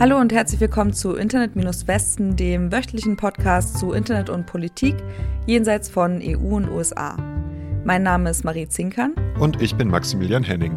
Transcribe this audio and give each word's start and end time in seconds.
Hallo 0.00 0.18
und 0.18 0.32
herzlich 0.32 0.58
willkommen 0.62 0.94
zu 0.94 1.14
Internet-Westen, 1.14 2.34
dem 2.34 2.72
wöchentlichen 2.72 3.18
Podcast 3.18 3.76
zu 3.76 3.92
Internet 3.92 4.30
und 4.30 4.46
Politik 4.46 4.96
jenseits 5.46 5.90
von 5.90 6.22
EU 6.22 6.56
und 6.56 6.70
USA. 6.70 7.18
Mein 7.84 8.02
Name 8.02 8.30
ist 8.30 8.42
Marie 8.42 8.66
Zinkern. 8.66 9.12
Und 9.38 9.60
ich 9.60 9.74
bin 9.74 9.88
Maximilian 9.88 10.42
Henning. 10.42 10.74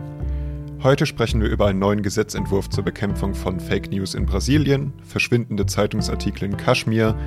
Heute 0.83 1.05
sprechen 1.05 1.39
wir 1.39 1.47
über 1.47 1.67
einen 1.67 1.79
neuen 1.79 2.01
Gesetzentwurf 2.01 2.69
zur 2.69 2.83
Bekämpfung 2.83 3.33
von 3.33 3.61
Fake 3.61 3.89
News 3.91 4.13
in 4.13 4.25
Brasilien, 4.25 4.91
verschwindende 5.07 5.65
Zeitungsartikel 5.67 6.43
in 6.43 6.57
Kaschmir, 6.57 7.17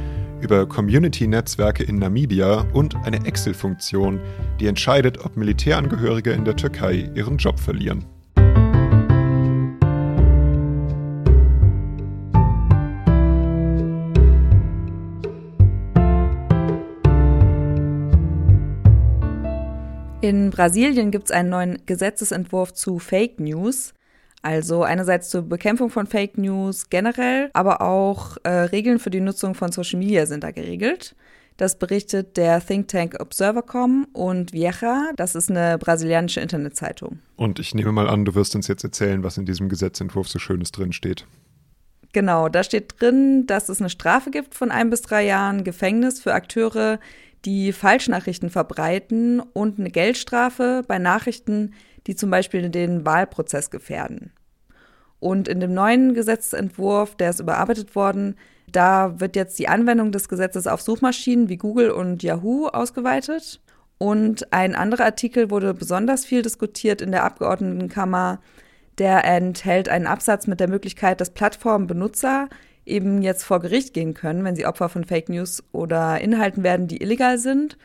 über 0.43 0.69
Community-Netzwerke 0.69 1.83
in 1.83 1.97
Namibia 1.97 2.67
und 2.75 2.95
eine 3.07 3.25
Excel-Funktion, 3.25 4.21
die 4.61 4.67
entscheidet, 4.67 5.25
ob 5.25 5.39
Militärangehörige 5.39 6.33
in 6.33 6.45
der 6.45 6.57
Türkei 6.57 7.11
ihren 7.15 7.39
Job 7.39 7.59
verlieren. 7.59 8.05
In 20.27 20.51
Brasilien 20.51 21.13
gibt 21.13 21.27
es 21.27 21.31
einen 21.31 21.51
neuen 21.51 21.87
Gesetzesentwurf 21.87 22.75
zu 22.75 22.99
Fake 22.99 23.39
News. 23.39 23.95
Also 24.43 24.83
einerseits 24.83 25.31
zur 25.31 25.43
Bekämpfung 25.43 25.89
von 25.89 26.09
Fake 26.09 26.37
News 26.37 26.91
generell, 26.91 27.49
aber 27.53 27.81
auch 27.81 28.37
äh, 28.43 28.49
Regeln 28.49 28.99
für 28.99 29.11
die 29.11 29.21
Nutzung 29.21 29.55
von 29.55 29.71
Social 29.71 30.01
Media 30.01 30.27
sind 30.27 30.43
da 30.43 30.51
geregelt. 30.51 31.15
Das 31.59 31.79
berichtet 31.79 32.37
der 32.37 32.61
Think 32.61 32.89
Tank 32.89 33.21
Observer.com 33.21 34.09
und 34.15 34.53
Vieja, 34.53 35.13
das 35.15 35.37
ist 35.37 35.49
eine 35.49 35.79
brasilianische 35.79 36.41
Internetzeitung. 36.41 37.21
Und 37.37 37.61
ich 37.61 37.77
nehme 37.77 37.93
mal 37.93 38.09
an, 38.09 38.25
du 38.25 38.35
wirst 38.35 38.57
uns 38.57 38.67
jetzt 38.67 38.83
erzählen, 38.83 39.23
was 39.23 39.39
in 39.39 39.47
diesem 39.47 39.69
Gesetzentwurf 39.69 40.27
so 40.27 40.41
Schönes 40.41 40.73
drin 40.73 40.93
steht. 40.93 41.25
Genau, 42.13 42.49
da 42.49 42.65
steht 42.65 43.01
drin, 43.01 43.47
dass 43.47 43.69
es 43.69 43.79
eine 43.79 43.91
Strafe 43.91 44.33
gibt 44.33 44.57
von 44.57 44.73
ein 44.73 44.91
bis 44.91 45.03
drei 45.03 45.25
Jahren 45.25 45.63
Gefängnis 45.63 46.21
für 46.21 46.35
Akteure, 46.35 46.99
die 47.47 47.73
Falschnachrichten 47.73 48.51
verbreiten 48.51 49.41
und 49.41 49.79
eine 49.79 49.91
Geldstrafe 49.91 50.83
bei 50.87 50.99
Nachrichten, 50.99 51.75
die 52.07 52.17
zum 52.17 52.31
Beispiel 52.31 52.69
den 52.69 53.07
Wahlprozess 53.07 53.71
gefährden. 53.71 54.33
Und 55.21 55.49
in 55.49 55.61
dem 55.61 55.73
neuen 55.73 56.13
Gesetzentwurf, 56.13 57.15
der 57.15 57.31
ist 57.31 57.41
überarbeitet 57.41 57.95
worden, 57.95 58.37
da 58.71 59.19
wird 59.21 59.37
jetzt 59.37 59.59
die 59.59 59.69
Anwendung 59.69 60.13
des 60.13 60.29
Gesetzes 60.29 60.67
auf 60.67 60.83
Suchmaschinen 60.83 61.49
wie 61.49 61.57
Google 61.57 61.91
und 61.91 62.23
Yahoo 62.23 62.67
ausgeweitet. 62.67 63.61
Und 63.99 64.53
ein 64.53 64.75
anderer 64.75 65.05
Artikel 65.05 65.51
wurde 65.51 65.73
besonders 65.73 66.25
viel 66.25 66.43
diskutiert 66.43 67.01
in 67.01 67.13
der 67.13 67.25
Abgeordnetenkammer. 67.25 68.41
Der 68.99 69.25
enthält 69.25 69.89
einen 69.89 70.07
Absatz 70.07 70.47
mit 70.47 70.59
der 70.59 70.69
Möglichkeit, 70.69 71.21
dass 71.21 71.31
Plattformbenutzer 71.31 72.49
eben 72.87 73.23
jetzt 73.23 73.45
vor 73.45 73.61
Gericht 73.61 73.95
gehen 73.95 74.15
können, 74.15 74.45
wenn 74.45 74.57
sie 74.57 74.67
Opfer 74.67 74.89
von 74.89 75.05
Fake 75.05 75.29
News 75.29 75.63
oder 75.73 76.21
Inhalten 76.21 76.63
werden, 76.63 76.89
die 76.89 77.03
illegal 77.03 77.39
sind 77.39 77.77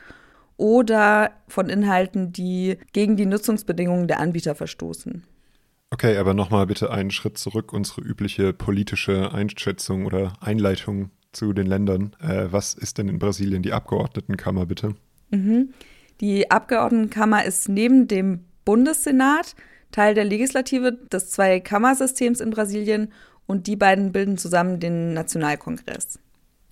oder 0.56 1.32
von 1.48 1.68
Inhalten, 1.68 2.32
die 2.32 2.78
gegen 2.92 3.16
die 3.16 3.26
Nutzungsbedingungen 3.26 4.08
der 4.08 4.20
Anbieter 4.20 4.54
verstoßen. 4.54 5.24
Okay, 5.90 6.16
aber 6.16 6.32
nochmal 6.32 6.66
bitte 6.66 6.90
einen 6.90 7.10
Schritt 7.10 7.36
zurück, 7.36 7.72
unsere 7.72 8.00
übliche 8.00 8.52
politische 8.52 9.32
Einschätzung 9.32 10.06
oder 10.06 10.32
Einleitung 10.40 11.10
zu 11.32 11.52
den 11.52 11.66
Ländern. 11.66 12.16
Äh, 12.20 12.46
was 12.50 12.74
ist 12.74 12.98
denn 12.98 13.08
in 13.08 13.18
Brasilien 13.18 13.62
die 13.62 13.72
Abgeordnetenkammer, 13.72 14.66
bitte? 14.66 14.94
Mhm. 15.30 15.74
Die 16.20 16.50
Abgeordnetenkammer 16.50 17.44
ist 17.44 17.68
neben 17.68 18.08
dem 18.08 18.44
Bundessenat 18.64 19.54
Teil 19.90 20.14
der 20.14 20.24
Legislative 20.24 20.92
des 20.92 21.30
Zwei-Kammersystems 21.30 22.40
in 22.40 22.50
Brasilien 22.50 23.12
und 23.46 23.66
die 23.66 23.76
beiden 23.76 24.12
bilden 24.12 24.38
zusammen 24.38 24.80
den 24.80 25.14
Nationalkongress. 25.14 26.18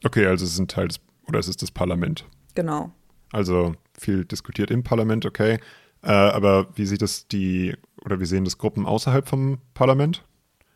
Okay, 0.04 0.26
also 0.26 0.44
es 0.44 0.52
ist 0.52 0.58
ein 0.58 0.68
Teil 0.68 0.88
des, 0.88 1.00
oder 1.28 1.38
es 1.38 1.48
ist 1.48 1.62
das 1.62 1.70
Parlament. 1.70 2.24
Genau. 2.54 2.90
Also 3.32 3.74
viel 3.98 4.24
diskutiert 4.24 4.70
im 4.70 4.82
Parlament, 4.82 5.26
okay. 5.26 5.58
Äh, 6.02 6.10
aber 6.10 6.68
wie 6.74 6.86
sieht 6.86 7.02
das 7.02 7.28
die, 7.28 7.76
oder 8.04 8.20
wie 8.20 8.26
sehen 8.26 8.44
das 8.44 8.58
Gruppen 8.58 8.86
außerhalb 8.86 9.28
vom 9.28 9.58
Parlament? 9.74 10.24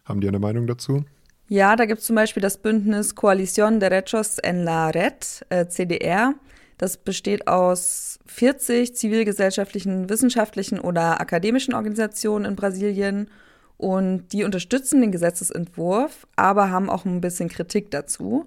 Haben 0.04 0.20
die 0.20 0.28
eine 0.28 0.38
Meinung 0.38 0.66
dazu? 0.66 1.04
Ja, 1.48 1.76
da 1.76 1.86
gibt 1.86 2.00
es 2.00 2.06
zum 2.06 2.16
Beispiel 2.16 2.42
das 2.42 2.58
Bündnis 2.58 3.14
Coalición 3.14 3.78
Derechos 3.78 4.38
en 4.38 4.64
la 4.64 4.88
Red, 4.88 5.44
äh, 5.50 5.66
CDR. 5.66 6.34
Das 6.78 6.96
besteht 6.96 7.46
aus 7.46 8.18
40 8.26 8.94
zivilgesellschaftlichen, 8.96 10.08
wissenschaftlichen 10.08 10.80
oder 10.80 11.20
akademischen 11.20 11.74
Organisationen 11.74 12.44
in 12.44 12.56
Brasilien 12.56 13.28
und 13.76 14.32
die 14.32 14.44
unterstützen 14.44 15.00
den 15.00 15.12
Gesetzesentwurf, 15.12 16.26
aber 16.36 16.70
haben 16.70 16.90
auch 16.90 17.04
ein 17.04 17.20
bisschen 17.20 17.48
Kritik 17.48 17.90
dazu. 17.90 18.46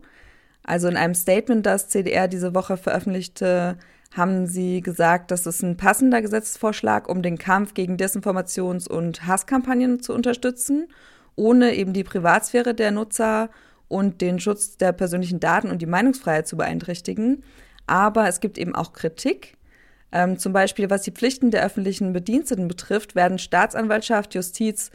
Also 0.64 0.88
in 0.88 0.98
einem 0.98 1.16
Statement, 1.16 1.66
das 1.66 1.90
CDR 1.90 2.28
diese 2.28 2.56
Woche 2.56 2.78
veröffentlichte, 2.78 3.78
haben 4.16 4.48
sie 4.48 4.82
gesagt, 4.82 5.32
dass 5.32 5.46
es 5.46 5.62
ein 5.62 5.78
passender 5.78 6.22
Gesetzesvorschlag, 6.22 7.10
um 7.10 7.22
den 7.22 7.38
Kampf 7.38 7.74
gegen 7.74 7.98
Desinformations- 7.98 8.88
und 8.90 9.28
Hasskampagnen 9.28 10.02
zu 10.02 10.14
unterstützen, 10.14 10.88
ohne 11.36 11.76
eben 11.76 11.94
die 11.94 12.04
Privatsphäre 12.04 12.74
der 12.74 12.92
Nutzer 12.92 13.50
und 13.88 14.22
den 14.22 14.40
Schutz 14.40 14.78
der 14.78 14.92
persönlichen 14.92 15.40
Daten 15.40 15.70
und 15.70 15.82
die 15.82 15.86
Meinungsfreiheit 15.86 16.48
zu 16.48 16.58
beeinträchtigen. 16.58 17.44
Aber 17.86 18.28
es 18.28 18.40
gibt 18.40 18.58
eben 18.58 18.76
auch 18.76 18.94
Kritik. 18.94 19.58
Ähm, 20.12 20.38
zum 20.38 20.54
Beispiel, 20.54 20.90
was 20.90 21.04
die 21.04 21.12
Pflichten 21.12 21.52
der 21.52 21.64
öffentlichen 21.64 22.14
Bediensteten 22.14 22.68
betrifft, 22.68 23.16
werden 23.16 23.40
Staatsanwaltschaft, 23.40 24.34
Justiz, 24.36 24.92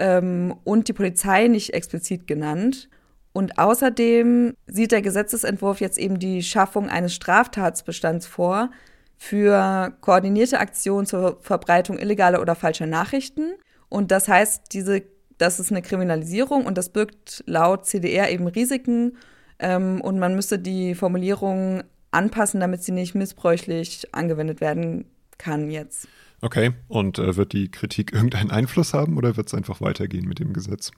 ähm, 0.00 0.54
und 0.64 0.88
die 0.88 0.92
Polizei 0.92 1.46
nicht 1.46 1.74
explizit 1.74 2.26
genannt. 2.26 2.88
Und 3.32 3.58
außerdem 3.58 4.54
sieht 4.66 4.90
der 4.90 5.02
Gesetzesentwurf 5.02 5.80
jetzt 5.80 5.98
eben 5.98 6.18
die 6.18 6.42
Schaffung 6.42 6.88
eines 6.88 7.14
Straftatsbestands 7.14 8.26
vor 8.26 8.70
für 9.18 9.92
koordinierte 10.00 10.58
Aktionen 10.58 11.06
zur 11.06 11.38
Verbreitung 11.42 11.98
illegaler 11.98 12.40
oder 12.40 12.56
falscher 12.56 12.86
Nachrichten. 12.86 13.52
Und 13.88 14.10
das 14.10 14.26
heißt, 14.26 14.72
diese, 14.72 15.02
das 15.38 15.60
ist 15.60 15.70
eine 15.70 15.82
Kriminalisierung 15.82 16.64
und 16.64 16.76
das 16.78 16.88
birgt 16.88 17.44
laut 17.46 17.86
CDR 17.86 18.30
eben 18.30 18.48
Risiken. 18.48 19.18
Ähm, 19.58 20.00
und 20.00 20.18
man 20.18 20.34
müsste 20.34 20.58
die 20.58 20.94
Formulierung 20.94 21.82
anpassen, 22.10 22.60
damit 22.60 22.82
sie 22.82 22.92
nicht 22.92 23.14
missbräuchlich 23.14 24.08
angewendet 24.12 24.60
werden 24.60 25.04
kann 25.38 25.70
jetzt. 25.70 26.08
Okay, 26.42 26.72
und 26.88 27.18
äh, 27.18 27.36
wird 27.36 27.52
die 27.52 27.70
Kritik 27.70 28.12
irgendeinen 28.14 28.50
Einfluss 28.50 28.94
haben 28.94 29.16
oder 29.16 29.36
wird 29.36 29.48
es 29.48 29.54
einfach 29.54 29.80
weitergehen 29.80 30.26
mit 30.26 30.38
dem 30.38 30.52
Gesetz? 30.52 30.90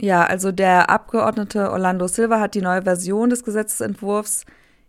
Ja, 0.00 0.24
also 0.24 0.52
der 0.52 0.90
Abgeordnete 0.90 1.70
Orlando 1.70 2.08
Silva 2.08 2.40
hat 2.40 2.54
die 2.54 2.62
neue 2.62 2.82
Version 2.82 3.30
des 3.30 3.44
Gesetzesentwurfs 3.44 4.44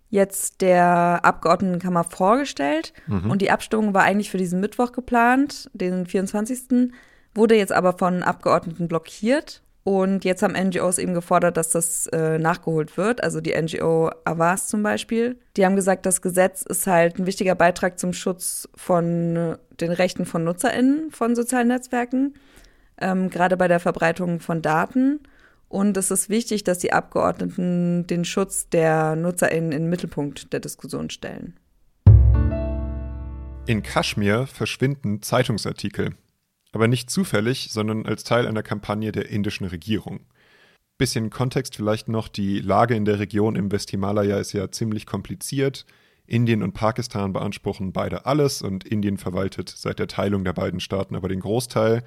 jetzt 0.10 0.62
der 0.62 1.22
Abgeordnetenkammer 1.24 2.04
vorgestellt 2.04 2.94
mhm. 3.08 3.32
und 3.32 3.42
die 3.42 3.52
Abstimmung 3.52 3.94
war 3.94 4.04
eigentlich 4.04 4.30
für 4.30 4.38
diesen 4.38 4.60
Mittwoch 4.60 4.92
geplant, 4.92 5.70
den 5.74 6.06
24. 6.06 6.92
wurde 7.34 7.56
jetzt 7.56 7.72
aber 7.72 7.98
von 7.98 8.22
Abgeordneten 8.22 8.88
blockiert 8.88 9.63
und 9.84 10.24
jetzt 10.24 10.42
haben 10.42 10.54
NGOs 10.54 10.98
eben 10.98 11.14
gefordert, 11.14 11.58
dass 11.58 11.72
das 11.72 12.08
äh, 12.08 12.40
nachgeholt 12.40 12.96
wird. 12.96 13.22
Also 13.22 13.42
die 13.42 13.54
NGO 13.54 14.12
Avas 14.24 14.68
zum 14.68 14.82
Beispiel. 14.82 15.38
Die 15.58 15.66
haben 15.66 15.76
gesagt, 15.76 16.06
das 16.06 16.22
Gesetz 16.22 16.62
ist 16.62 16.88
halt 16.88 17.20
ein 17.20 17.26
wichtiger 17.26 17.56
Beitrag 17.56 18.00
zum 18.00 18.14
Schutz 18.14 18.70
von 18.76 19.58
den 19.82 19.92
Rechten 19.92 20.26
von 20.26 20.46
NutzerInnen 20.46 21.12
von 21.12 21.36
sozialen 21.36 21.68
Netzwerken, 21.68 22.34
ähm, 23.02 23.30
gerade 23.30 23.58
bei 23.58 23.68
der 23.68 23.82
Verbreitung 23.82 24.40
von 24.40 24.62
Daten. 24.62 25.20
Und 25.68 25.98
es 25.98 26.12
ist 26.12 26.30
wichtig, 26.30 26.64
dass 26.64 26.78
die 26.78 26.94
Abgeordneten 26.94 28.08
den 28.08 28.24
Schutz 28.24 28.70
der 28.70 29.18
NutzerInnen 29.18 29.74
in 29.74 29.84
den 29.84 29.90
Mittelpunkt 29.90 30.54
der 30.54 30.62
Diskussion 30.62 31.10
stellen. 31.10 31.60
In 33.66 33.82
Kaschmir 33.82 34.46
verschwinden 34.46 35.22
Zeitungsartikel 35.22 36.16
aber 36.74 36.88
nicht 36.88 37.10
zufällig, 37.10 37.70
sondern 37.72 38.06
als 38.06 38.24
Teil 38.24 38.48
einer 38.48 38.64
Kampagne 38.64 39.12
der 39.12 39.30
indischen 39.30 39.66
Regierung. 39.66 40.22
Bisschen 40.98 41.30
Kontext 41.30 41.76
vielleicht 41.76 42.10
noch, 42.10 42.28
die 42.28 42.60
Lage 42.60 42.96
in 42.96 43.06
der 43.06 43.20
Region 43.20 43.56
im 43.56 43.72
Westhimalaya 43.72 44.38
ist 44.38 44.54
ja 44.54 44.70
ziemlich 44.70 45.06
kompliziert. 45.06 45.86
Indien 46.26 46.64
und 46.64 46.74
Pakistan 46.74 47.34
beanspruchen 47.34 47.94
beide 47.94 48.26
alles 48.26 48.62
und 48.62 48.86
Indien 48.86 49.18
verwaltet 49.18 49.70
seit 49.70 50.00
der 50.00 50.08
Teilung 50.08 50.44
der 50.44 50.54
beiden 50.54 50.80
Staaten 50.80 51.16
aber 51.16 51.30
den 51.30 51.42
Großteil. 51.42 52.04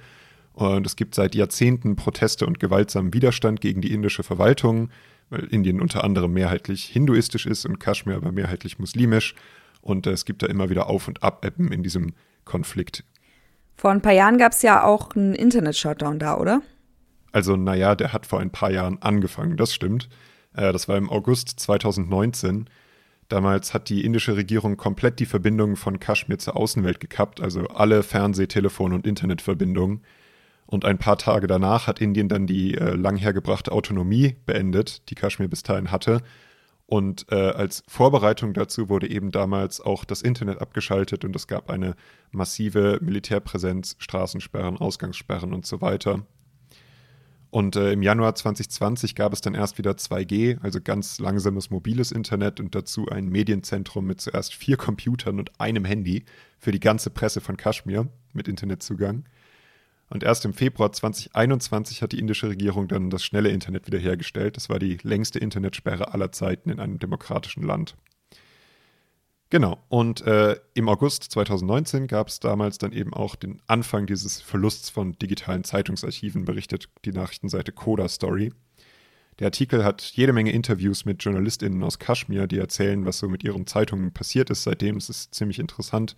Und 0.52 0.86
es 0.86 0.96
gibt 0.96 1.14
seit 1.14 1.34
Jahrzehnten 1.34 1.96
Proteste 1.96 2.46
und 2.46 2.58
gewaltsamen 2.58 3.12
Widerstand 3.12 3.60
gegen 3.60 3.82
die 3.82 3.92
indische 3.92 4.22
Verwaltung, 4.22 4.90
weil 5.28 5.44
Indien 5.44 5.80
unter 5.80 6.02
anderem 6.02 6.32
mehrheitlich 6.32 6.86
hinduistisch 6.86 7.46
ist 7.46 7.66
und 7.66 7.78
Kaschmir 7.78 8.16
aber 8.16 8.32
mehrheitlich 8.32 8.78
muslimisch. 8.78 9.34
Und 9.82 10.06
es 10.06 10.24
gibt 10.24 10.42
da 10.42 10.46
immer 10.46 10.70
wieder 10.70 10.88
Auf- 10.88 11.08
und 11.08 11.22
Abebben 11.22 11.70
in 11.70 11.82
diesem 11.82 12.14
Konflikt. 12.44 13.04
Vor 13.76 13.90
ein 13.90 14.00
paar 14.00 14.12
Jahren 14.12 14.38
gab 14.38 14.52
es 14.52 14.62
ja 14.62 14.84
auch 14.84 15.14
einen 15.14 15.34
Internet-Shutdown 15.34 16.18
da, 16.18 16.38
oder? 16.38 16.62
Also, 17.32 17.56
naja, 17.56 17.94
der 17.94 18.12
hat 18.12 18.26
vor 18.26 18.40
ein 18.40 18.50
paar 18.50 18.70
Jahren 18.70 19.02
angefangen, 19.02 19.56
das 19.56 19.74
stimmt. 19.74 20.08
Äh, 20.54 20.72
das 20.72 20.88
war 20.88 20.96
im 20.96 21.10
August 21.10 21.60
2019. 21.60 22.70
Damals 23.28 23.74
hat 23.74 23.88
die 23.88 24.04
indische 24.04 24.36
Regierung 24.36 24.76
komplett 24.76 25.18
die 25.18 25.26
Verbindungen 25.26 25.76
von 25.76 26.00
Kaschmir 26.00 26.38
zur 26.38 26.56
Außenwelt 26.56 27.00
gekappt, 27.00 27.40
also 27.40 27.66
alle 27.68 28.02
Fernseh-, 28.02 28.46
Telefon- 28.46 28.92
und 28.92 29.06
Internetverbindungen. 29.06 30.02
Und 30.66 30.84
ein 30.84 30.98
paar 30.98 31.18
Tage 31.18 31.46
danach 31.46 31.86
hat 31.86 32.00
Indien 32.00 32.28
dann 32.28 32.46
die 32.46 32.74
äh, 32.74 32.94
lang 32.94 33.16
hergebrachte 33.16 33.72
Autonomie 33.72 34.36
beendet, 34.46 35.08
die 35.10 35.14
Kaschmir 35.14 35.48
bis 35.48 35.62
dahin 35.62 35.90
hatte. 35.90 36.22
Und 36.86 37.26
äh, 37.32 37.34
als 37.34 37.82
Vorbereitung 37.88 38.54
dazu 38.54 38.88
wurde 38.88 39.10
eben 39.10 39.32
damals 39.32 39.80
auch 39.80 40.04
das 40.04 40.22
Internet 40.22 40.60
abgeschaltet 40.60 41.24
und 41.24 41.34
es 41.34 41.48
gab 41.48 41.68
eine 41.68 41.96
massive 42.30 43.00
Militärpräsenz, 43.02 43.96
Straßensperren, 43.98 44.76
Ausgangssperren 44.76 45.52
und 45.52 45.66
so 45.66 45.80
weiter. 45.80 46.24
Und 47.50 47.74
äh, 47.74 47.92
im 47.92 48.02
Januar 48.02 48.34
2020 48.34 49.14
gab 49.14 49.32
es 49.32 49.40
dann 49.40 49.54
erst 49.54 49.78
wieder 49.78 49.92
2G, 49.92 50.60
also 50.62 50.80
ganz 50.80 51.18
langsames 51.18 51.70
mobiles 51.70 52.12
Internet 52.12 52.60
und 52.60 52.74
dazu 52.74 53.08
ein 53.08 53.28
Medienzentrum 53.28 54.06
mit 54.06 54.20
zuerst 54.20 54.54
vier 54.54 54.76
Computern 54.76 55.38
und 55.38 55.58
einem 55.60 55.84
Handy 55.84 56.24
für 56.58 56.70
die 56.70 56.80
ganze 56.80 57.10
Presse 57.10 57.40
von 57.40 57.56
Kaschmir 57.56 58.08
mit 58.32 58.46
Internetzugang. 58.46 59.24
Und 60.08 60.22
erst 60.22 60.44
im 60.44 60.54
Februar 60.54 60.92
2021 60.92 62.02
hat 62.02 62.12
die 62.12 62.18
indische 62.18 62.48
Regierung 62.48 62.86
dann 62.86 63.10
das 63.10 63.24
schnelle 63.24 63.48
Internet 63.48 63.86
wiederhergestellt. 63.86 64.56
Das 64.56 64.68
war 64.68 64.78
die 64.78 64.98
längste 65.02 65.38
Internetsperre 65.38 66.14
aller 66.14 66.30
Zeiten 66.30 66.70
in 66.70 66.78
einem 66.78 66.98
demokratischen 66.98 67.64
Land. 67.64 67.96
Genau, 69.48 69.84
und 69.88 70.22
äh, 70.22 70.56
im 70.74 70.88
August 70.88 71.24
2019 71.24 72.08
gab 72.08 72.28
es 72.28 72.40
damals 72.40 72.78
dann 72.78 72.92
eben 72.92 73.14
auch 73.14 73.36
den 73.36 73.62
Anfang 73.68 74.06
dieses 74.06 74.40
Verlusts 74.40 74.90
von 74.90 75.12
digitalen 75.18 75.62
Zeitungsarchiven, 75.62 76.44
berichtet 76.44 76.88
die 77.04 77.12
Nachrichtenseite 77.12 77.70
Coda 77.70 78.08
Story. 78.08 78.52
Der 79.38 79.48
Artikel 79.48 79.84
hat 79.84 80.02
jede 80.02 80.32
Menge 80.32 80.50
Interviews 80.50 81.04
mit 81.04 81.22
JournalistInnen 81.22 81.82
aus 81.84 81.98
Kaschmir, 81.98 82.48
die 82.48 82.58
erzählen, 82.58 83.04
was 83.04 83.18
so 83.18 83.28
mit 83.28 83.44
ihren 83.44 83.66
Zeitungen 83.66 84.12
passiert 84.12 84.50
ist 84.50 84.64
seitdem. 84.64 84.96
Es 84.96 85.10
ist 85.10 85.34
ziemlich 85.34 85.58
interessant. 85.58 86.16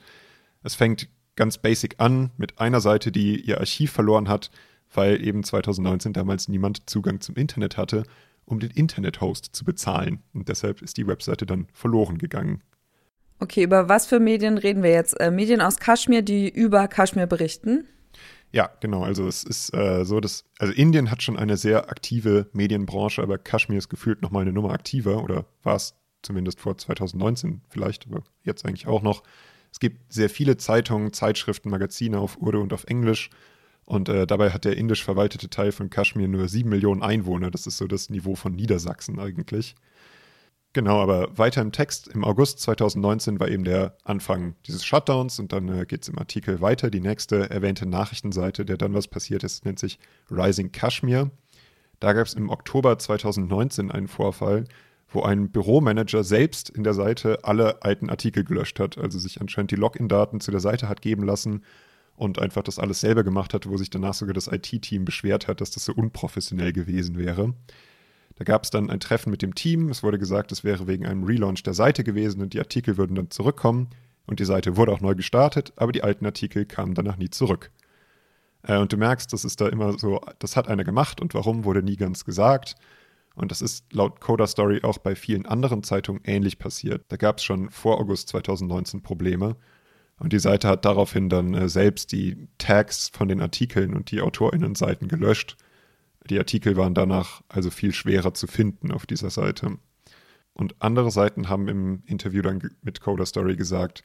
Es 0.62 0.75
fängt 0.75 1.08
ganz 1.38 1.56
basic 1.56 1.94
an 1.99 2.31
mit 2.37 2.58
einer 2.58 2.81
Seite, 2.81 3.11
die 3.11 3.40
ihr 3.40 3.58
Archiv 3.58 3.93
verloren 3.93 4.29
hat, 4.29 4.50
weil 4.93 5.25
eben 5.25 5.44
2019 5.44 6.12
damals 6.12 6.49
niemand 6.49 6.90
Zugang 6.90 7.20
zum 7.20 7.37
Internet 7.37 7.76
hatte, 7.76 8.02
um 8.44 8.58
den 8.61 8.70
Internet-Host 8.70 9.50
zu 9.52 9.64
bezahlen. 9.64 10.23
Und 10.35 10.49
deshalb 10.49 10.82
ist 10.82 10.96
die 10.96 11.06
Webseite 11.06 11.46
dann 11.46 11.69
verloren 11.73 12.19
gegangen. 12.19 12.62
Okay, 13.38 13.62
über 13.62 13.88
was 13.88 14.06
für 14.06 14.19
Medien 14.19 14.58
reden 14.58 14.82
wir 14.82 14.90
jetzt? 14.90 15.19
Äh, 15.20 15.31
Medien 15.31 15.61
aus 15.61 15.76
Kaschmir, 15.76 16.23
die 16.23 16.49
über 16.49 16.88
Kaschmir 16.88 17.26
berichten? 17.26 17.87
Ja, 18.50 18.70
genau. 18.81 19.05
Also 19.05 19.29
es 19.29 19.44
ist 19.44 19.73
äh, 19.75 20.05
so, 20.05 20.19
dass 20.19 20.44
also 20.58 20.73
Indien 20.73 21.11
hat 21.11 21.23
schon 21.23 21.38
eine 21.38 21.56
sehr 21.56 21.88
aktive 21.88 22.49
Medienbranche, 22.52 23.23
aber 23.23 23.38
Kaschmir 23.38 23.79
ist 23.79 23.90
gefühlt 23.90 24.23
noch 24.23 24.32
mal 24.32 24.40
eine 24.40 24.52
Nummer 24.52 24.73
aktiver 24.73 25.23
oder 25.23 25.44
war 25.62 25.76
es 25.76 25.94
zumindest 26.23 26.58
vor 26.58 26.76
2019 26.76 27.61
vielleicht, 27.69 28.08
aber 28.08 28.25
jetzt 28.43 28.67
eigentlich 28.67 28.88
auch 28.88 29.02
noch. 29.02 29.23
Es 29.72 29.80
gibt 29.80 30.12
sehr 30.12 30.30
viele 30.30 30.56
Zeitungen, 30.56 31.12
Zeitschriften, 31.12 31.70
Magazine 31.70 32.18
auf 32.18 32.38
Urdu 32.38 32.60
und 32.60 32.72
auf 32.72 32.84
Englisch. 32.84 33.30
Und 33.84 34.08
äh, 34.08 34.26
dabei 34.26 34.50
hat 34.50 34.64
der 34.64 34.76
indisch 34.76 35.02
verwaltete 35.02 35.48
Teil 35.48 35.72
von 35.72 35.88
Kaschmir 35.88 36.28
nur 36.28 36.48
sieben 36.48 36.68
Millionen 36.68 37.02
Einwohner. 37.02 37.50
Das 37.50 37.66
ist 37.66 37.78
so 37.78 37.86
das 37.86 38.10
Niveau 38.10 38.34
von 38.34 38.54
Niedersachsen 38.54 39.18
eigentlich. 39.18 39.74
Genau, 40.74 41.00
aber 41.00 41.36
weiter 41.38 41.62
im 41.62 41.72
Text. 41.72 42.08
Im 42.08 42.24
August 42.24 42.60
2019 42.60 43.40
war 43.40 43.48
eben 43.48 43.64
der 43.64 43.96
Anfang 44.04 44.54
dieses 44.66 44.84
Shutdowns 44.84 45.38
und 45.38 45.52
dann 45.52 45.68
äh, 45.68 45.86
geht 45.86 46.02
es 46.02 46.08
im 46.08 46.18
Artikel 46.18 46.60
weiter. 46.60 46.90
Die 46.90 47.00
nächste 47.00 47.48
erwähnte 47.48 47.86
Nachrichtenseite, 47.86 48.66
der 48.66 48.76
dann 48.76 48.92
was 48.92 49.08
passiert 49.08 49.42
ist, 49.42 49.64
nennt 49.64 49.78
sich 49.78 49.98
Rising 50.30 50.70
Kashmir. 50.70 51.30
Da 52.00 52.12
gab 52.12 52.26
es 52.26 52.34
im 52.34 52.50
Oktober 52.50 52.98
2019 52.98 53.90
einen 53.90 54.08
Vorfall, 54.08 54.64
wo 55.10 55.22
ein 55.22 55.50
Büromanager 55.50 56.22
selbst 56.22 56.69
in 56.69 56.84
der 56.84 56.94
Seite 56.94 57.44
alle 57.44 57.82
alten 57.82 58.10
Artikel 58.10 58.44
gelöscht 58.44 58.78
hat, 58.78 58.99
also 58.99 59.19
sich 59.19 59.40
anscheinend 59.40 59.70
die 59.70 59.76
Login-Daten 59.76 60.40
zu 60.40 60.50
der 60.50 60.60
Seite 60.60 60.88
hat 60.88 61.00
geben 61.00 61.22
lassen 61.22 61.62
und 62.16 62.38
einfach 62.38 62.62
das 62.62 62.78
alles 62.78 63.00
selber 63.00 63.25
gemacht 63.25 63.55
hat, 63.55 63.69
wo 63.69 63.76
sich 63.76 63.90
danach 63.90 64.14
sogar 64.14 64.34
das 64.34 64.49
IT-Team 64.49 65.05
beschwert 65.05 65.49
hat, 65.49 65.60
dass 65.60 65.70
das 65.70 65.84
so 65.84 65.94
unprofessionell 65.94 66.72
gewesen 66.72 67.16
wäre. 67.16 67.55
Da 68.37 68.44
gab 68.44 68.64
es 68.64 68.70
dann 68.70 68.90
ein 68.90 69.00
Treffen 69.00 69.31
mit 69.31 69.43
dem 69.43 69.55
Team. 69.55 69.88
Es 69.88 70.02
wurde 70.02 70.19
gesagt, 70.19 70.52
es 70.52 70.62
wäre 70.62 70.87
wegen 70.87 71.06
einem 71.06 71.25
Relaunch 71.25 71.62
der 71.62 71.75
Seite 71.75 72.04
gewesen 72.04 72.43
und 72.43 72.52
die 72.52 72.61
Artikel 72.61 72.96
würden 72.96 73.16
dann 73.16 73.31
zurückkommen. 73.31 73.88
Und 74.26 74.40
die 74.40 74.44
Seite 74.44 74.76
wurde 74.76 74.93
auch 74.93 75.00
neu 75.00 75.14
gestartet, 75.14 75.72
aber 75.76 75.90
die 75.90 76.02
alten 76.02 76.26
Artikel 76.26 76.66
kamen 76.66 76.94
danach 76.94 77.16
nie 77.16 77.31
zurück. 77.31 77.70
Äh, 78.62 78.78
und 78.78 78.93
du 78.93 78.96
merkst, 78.96 79.32
das 79.32 79.44
ist 79.44 79.61
da 79.61 79.69
immer 79.69 79.99
so, 79.99 80.20
das 80.38 80.54
hat 80.54 80.69
einer 80.69 80.84
gemacht 80.84 81.20
und 81.20 81.34
warum 81.34 81.64
wurde 81.64 81.82
nie 81.82 81.96
ganz 81.96 82.25
gesagt. 82.25 82.76
Und 83.38 83.52
das 83.52 83.62
ist 83.62 83.93
laut 83.93 84.20
Coda 84.20 84.46
Story 84.46 84.81
auch 84.82 84.99
bei 84.99 85.14
vielen 85.14 85.46
anderen 85.46 85.85
Zeitungen 85.85 86.20
ähnlich 86.25 86.58
passiert. 86.58 87.05
Da 87.08 87.17
gab 87.17 87.38
es 87.38 87.44
schon 87.44 87.70
vor 87.70 88.00
August 88.00 88.29
2019 88.31 89.02
Probleme. 89.02 89.56
Und 90.19 90.32
die 90.32 90.40
Seite 90.40 90.67
hat 90.67 90.85
daraufhin 90.85 91.29
dann 91.29 91.55
äh, 91.55 91.69
selbst 91.69 92.11
die 92.11 92.49
Tags 92.58 93.11
von 93.14 93.29
den 93.29 93.40
Artikeln 93.40 93.94
und 93.94 94.11
die 94.11 94.20
AutorInnen-Seiten 94.20 95.06
gelöscht. 95.06 95.56
Die 96.29 96.38
Artikel 96.38 96.76
waren 96.76 96.94
danach 96.94 97.43
also 97.49 97.70
viel 97.70 97.94
schwerer 97.94 98.35
zu 98.35 98.49
finden 98.49 98.90
auf 98.90 99.06
dieser 99.06 99.31
Seite. 99.31 99.79
Und 100.52 100.75
andere 100.81 101.12
Seiten 101.12 101.49
haben 101.49 101.69
im 101.69 102.02
Interview 102.06 102.43
dann 102.43 102.61
mit 102.82 103.00
Coda 103.00 103.25
Story 103.25 103.55
gesagt, 103.55 104.02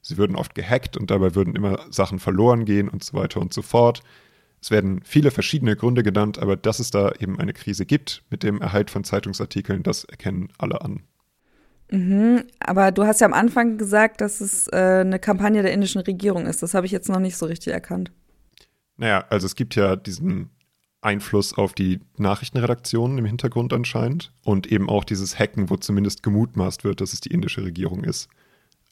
sie 0.00 0.16
würden 0.16 0.34
oft 0.34 0.56
gehackt 0.56 0.96
und 0.96 1.12
dabei 1.12 1.36
würden 1.36 1.54
immer 1.54 1.78
Sachen 1.90 2.18
verloren 2.18 2.64
gehen 2.64 2.88
und 2.88 3.04
so 3.04 3.16
weiter 3.16 3.40
und 3.40 3.54
so 3.54 3.62
fort. 3.62 4.02
Es 4.62 4.70
werden 4.70 5.00
viele 5.04 5.32
verschiedene 5.32 5.74
Gründe 5.74 6.04
genannt, 6.04 6.38
aber 6.38 6.56
dass 6.56 6.78
es 6.78 6.92
da 6.92 7.10
eben 7.18 7.40
eine 7.40 7.52
Krise 7.52 7.84
gibt 7.84 8.22
mit 8.30 8.44
dem 8.44 8.60
Erhalt 8.60 8.90
von 8.90 9.02
Zeitungsartikeln, 9.02 9.82
das 9.82 10.04
erkennen 10.04 10.50
alle 10.56 10.82
an. 10.82 11.02
Mhm, 11.90 12.44
aber 12.60 12.92
du 12.92 13.04
hast 13.04 13.20
ja 13.20 13.26
am 13.26 13.32
Anfang 13.32 13.76
gesagt, 13.76 14.20
dass 14.20 14.40
es 14.40 14.68
äh, 14.68 15.00
eine 15.00 15.18
Kampagne 15.18 15.62
der 15.62 15.72
indischen 15.72 16.00
Regierung 16.00 16.46
ist. 16.46 16.62
Das 16.62 16.74
habe 16.74 16.86
ich 16.86 16.92
jetzt 16.92 17.08
noch 17.08 17.18
nicht 17.18 17.36
so 17.36 17.46
richtig 17.46 17.72
erkannt. 17.72 18.12
Naja, 18.96 19.24
also 19.30 19.46
es 19.46 19.56
gibt 19.56 19.74
ja 19.74 19.96
diesen 19.96 20.50
Einfluss 21.00 21.54
auf 21.54 21.72
die 21.72 21.98
Nachrichtenredaktionen 22.16 23.18
im 23.18 23.24
Hintergrund 23.24 23.72
anscheinend 23.72 24.32
und 24.44 24.70
eben 24.70 24.88
auch 24.88 25.02
dieses 25.02 25.38
Hacken, 25.38 25.70
wo 25.70 25.76
zumindest 25.76 26.22
gemutmaßt 26.22 26.84
wird, 26.84 27.00
dass 27.00 27.12
es 27.12 27.20
die 27.20 27.32
indische 27.32 27.64
Regierung 27.64 28.04
ist. 28.04 28.28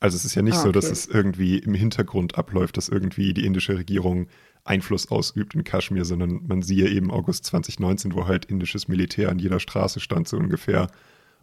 Also 0.01 0.17
es 0.17 0.25
ist 0.25 0.35
ja 0.35 0.43
nicht 0.43 0.57
ah, 0.57 0.61
okay. 0.61 0.69
so, 0.69 0.73
dass 0.73 0.91
es 0.91 1.07
irgendwie 1.07 1.59
im 1.59 1.75
Hintergrund 1.75 2.37
abläuft, 2.37 2.77
dass 2.77 2.89
irgendwie 2.89 3.33
die 3.35 3.47
indische 3.47 3.79
Regierung 3.79 4.27
Einfluss 4.65 5.11
ausübt 5.11 5.55
in 5.55 5.65
Kaschmir, 5.65 6.05
sondern 6.05 6.47
man 6.47 6.63
siehe 6.63 6.89
eben 6.89 7.11
August 7.11 7.47
2019, 7.47 8.15
wo 8.15 8.27
halt 8.27 8.45
indisches 8.45 8.89
Militär 8.89 9.29
an 9.29 9.39
jeder 9.39 9.61
Straße 9.61 10.01
stand, 10.01 10.29
so 10.29 10.37
ungefähr, 10.37 10.89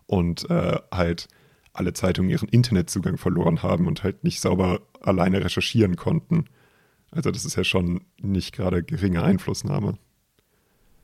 und 0.05 0.49
äh, 0.49 0.77
halt 0.91 1.27
alle 1.73 1.93
Zeitungen 1.93 2.29
ihren 2.29 2.49
Internetzugang 2.49 3.17
verloren 3.17 3.61
haben 3.63 3.87
und 3.87 4.03
halt 4.03 4.23
nicht 4.23 4.41
sauber 4.41 4.81
alleine 5.01 5.43
recherchieren 5.43 5.95
konnten. 5.95 6.45
Also 7.11 7.31
das 7.31 7.45
ist 7.45 7.55
ja 7.55 7.63
schon 7.63 8.01
nicht 8.19 8.53
gerade 8.53 8.83
geringe 8.83 9.23
Einflussnahme. 9.23 9.97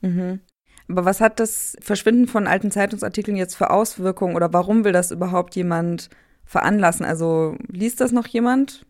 Mhm. 0.00 0.40
Aber 0.88 1.04
was 1.04 1.20
hat 1.20 1.40
das 1.40 1.76
Verschwinden 1.80 2.26
von 2.26 2.46
alten 2.46 2.70
Zeitungsartikeln 2.70 3.36
jetzt 3.36 3.54
für 3.54 3.70
Auswirkungen 3.70 4.36
oder 4.36 4.52
warum 4.52 4.84
will 4.84 4.92
das 4.92 5.10
überhaupt 5.10 5.56
jemand 5.56 6.10
veranlassen? 6.44 7.06
Also 7.06 7.56
liest 7.68 8.00
das 8.00 8.12
noch 8.12 8.26
jemand? 8.26 8.84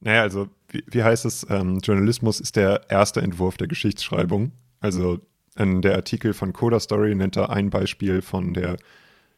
Naja, 0.00 0.22
also 0.22 0.48
wie, 0.76 0.84
wie 0.90 1.02
heißt 1.02 1.24
es, 1.24 1.46
ähm, 1.48 1.78
Journalismus 1.78 2.40
ist 2.40 2.56
der 2.56 2.90
erste 2.90 3.22
Entwurf 3.22 3.56
der 3.56 3.68
Geschichtsschreibung. 3.68 4.52
Also 4.80 5.20
in 5.56 5.82
der 5.82 5.94
Artikel 5.94 6.34
von 6.34 6.52
Coda 6.52 6.80
Story 6.80 7.14
nennt 7.14 7.36
er 7.36 7.50
ein 7.50 7.70
Beispiel 7.70 8.20
von 8.22 8.52
der 8.52 8.76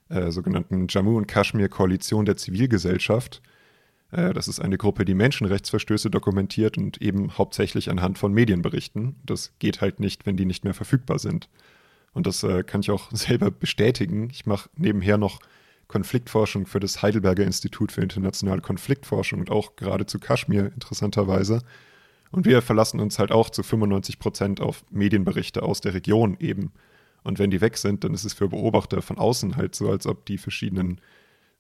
äh, 0.09 0.31
sogenannten 0.31 0.87
Jammu 0.89 1.17
und 1.17 1.29
Kashmir 1.29 1.69
Koalition 1.69 2.25
der 2.25 2.37
Zivilgesellschaft. 2.37 3.41
Äh, 4.11 4.33
das 4.33 4.49
ist 4.49 4.61
eine 4.61 4.79
Gruppe, 4.79 5.05
die 5.05 5.15
Menschenrechtsverstöße 5.15 6.11
dokumentiert 6.11 6.77
und 6.77 7.01
eben 7.01 7.37
hauptsächlich 7.39 7.91
anhand 7.91 8.19
von 8.19 8.33
Medienberichten. 8.33 9.17
Das 9.25 9.53
geht 9.59 9.81
halt 9.81 10.01
nicht, 10.01 10.27
wenn 10.27 10.37
die 10.37 10.47
nicht 10.47 10.65
mehr 10.65 10.75
verfügbar 10.75 11.19
sind. 11.19 11.49
Und 12.15 12.27
das 12.27 12.43
äh, 12.43 12.65
kann 12.65 12.81
ich 12.81 12.91
auch 12.91 13.11
selber 13.13 13.51
bestätigen. 13.51 14.29
Ich 14.31 14.47
mache 14.47 14.69
nebenher 14.77 15.19
noch 15.19 15.39
Konfliktforschung 15.89 16.67
für 16.67 16.81
das 16.81 17.03
Heidelberger 17.03 17.45
Institut 17.45 17.93
für 17.93 18.03
internationale 18.03 18.61
Konfliktforschung 18.61 19.41
und 19.41 19.51
auch 19.51 19.75
gerade 19.75 20.07
zu 20.07 20.19
Kaschmir 20.19 20.71
interessanterweise. 20.75 21.63
Und 22.31 22.45
wir 22.45 22.61
verlassen 22.61 23.01
uns 23.01 23.19
halt 23.19 23.33
auch 23.33 23.51
zu 23.51 23.63
95 23.63 24.19
Prozent 24.19 24.61
auf 24.61 24.85
Medienberichte 24.91 25.63
aus 25.63 25.81
der 25.81 25.95
Region 25.95 26.37
eben. 26.41 26.73
Und 27.25 27.39
wenn 27.39 27.51
die 27.51 27.63
weg 27.63 27.79
sind, 27.79 28.05
dann 28.05 28.15
ist 28.15 28.25
es 28.25 28.35
für 28.35 28.49
Beobachter 28.49 29.01
von 29.03 29.19
außen 29.19 29.57
halt 29.57 29.75
so, 29.75 29.91
als 29.91 30.07
ob 30.07 30.27
die 30.27 30.39
verschiedenen 30.39 31.01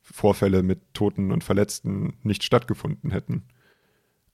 Vorfälle 0.02 0.62
mit 0.62 0.94
Toten 0.94 1.32
und 1.32 1.42
Verletzten 1.42 2.14
nicht 2.23 2.42
stattgefunden 2.42 3.11
hätten. 3.11 3.44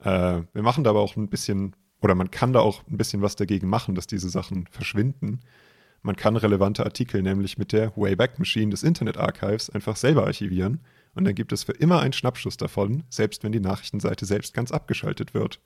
Äh, 0.01 0.43
wir 0.53 0.63
machen 0.63 0.85
da 0.85 0.91
aber 0.91 1.01
auch 1.01 1.17
ein 1.17 1.29
bisschen, 1.29 1.75
oder 2.01 2.15
man 2.15 2.31
kann 2.31 2.53
da 2.53 2.61
auch 2.61 2.83
ein 2.89 2.97
bisschen 2.97 3.23
was 3.23 3.37
dagegen 3.37 3.69
machen, 3.69 3.95
dass 3.95 4.07
diese 4.07 4.29
Sachen 4.29 4.67
verschwinden. 4.71 5.41
Man 6.07 6.17
kann 6.17 6.37
relevante 6.37 6.85
Artikel 6.85 7.23
nämlich 7.23 7.57
mit 7.57 7.73
der 7.73 7.97
Wayback 7.97 8.39
Machine 8.39 8.71
des 8.71 8.83
Internet 8.83 9.17
Archives 9.17 9.71
einfach 9.71 9.97
selber 9.97 10.27
archivieren 10.27 10.81
und 11.15 11.25
dann 11.25 11.35
gibt 11.35 11.51
es 11.51 11.65
für 11.65 11.73
immer 11.73 12.01
einen 12.01 12.13
Schnappschuss 12.13 12.59
davon, 12.59 13.05
selbst 13.09 13.43
wenn 13.43 13.53
die 13.53 13.61
Nachrichtenseite 13.61 14.27
selbst 14.27 14.53
ganz 14.53 14.71
abgeschaltet 14.71 15.33
wird. 15.33 15.61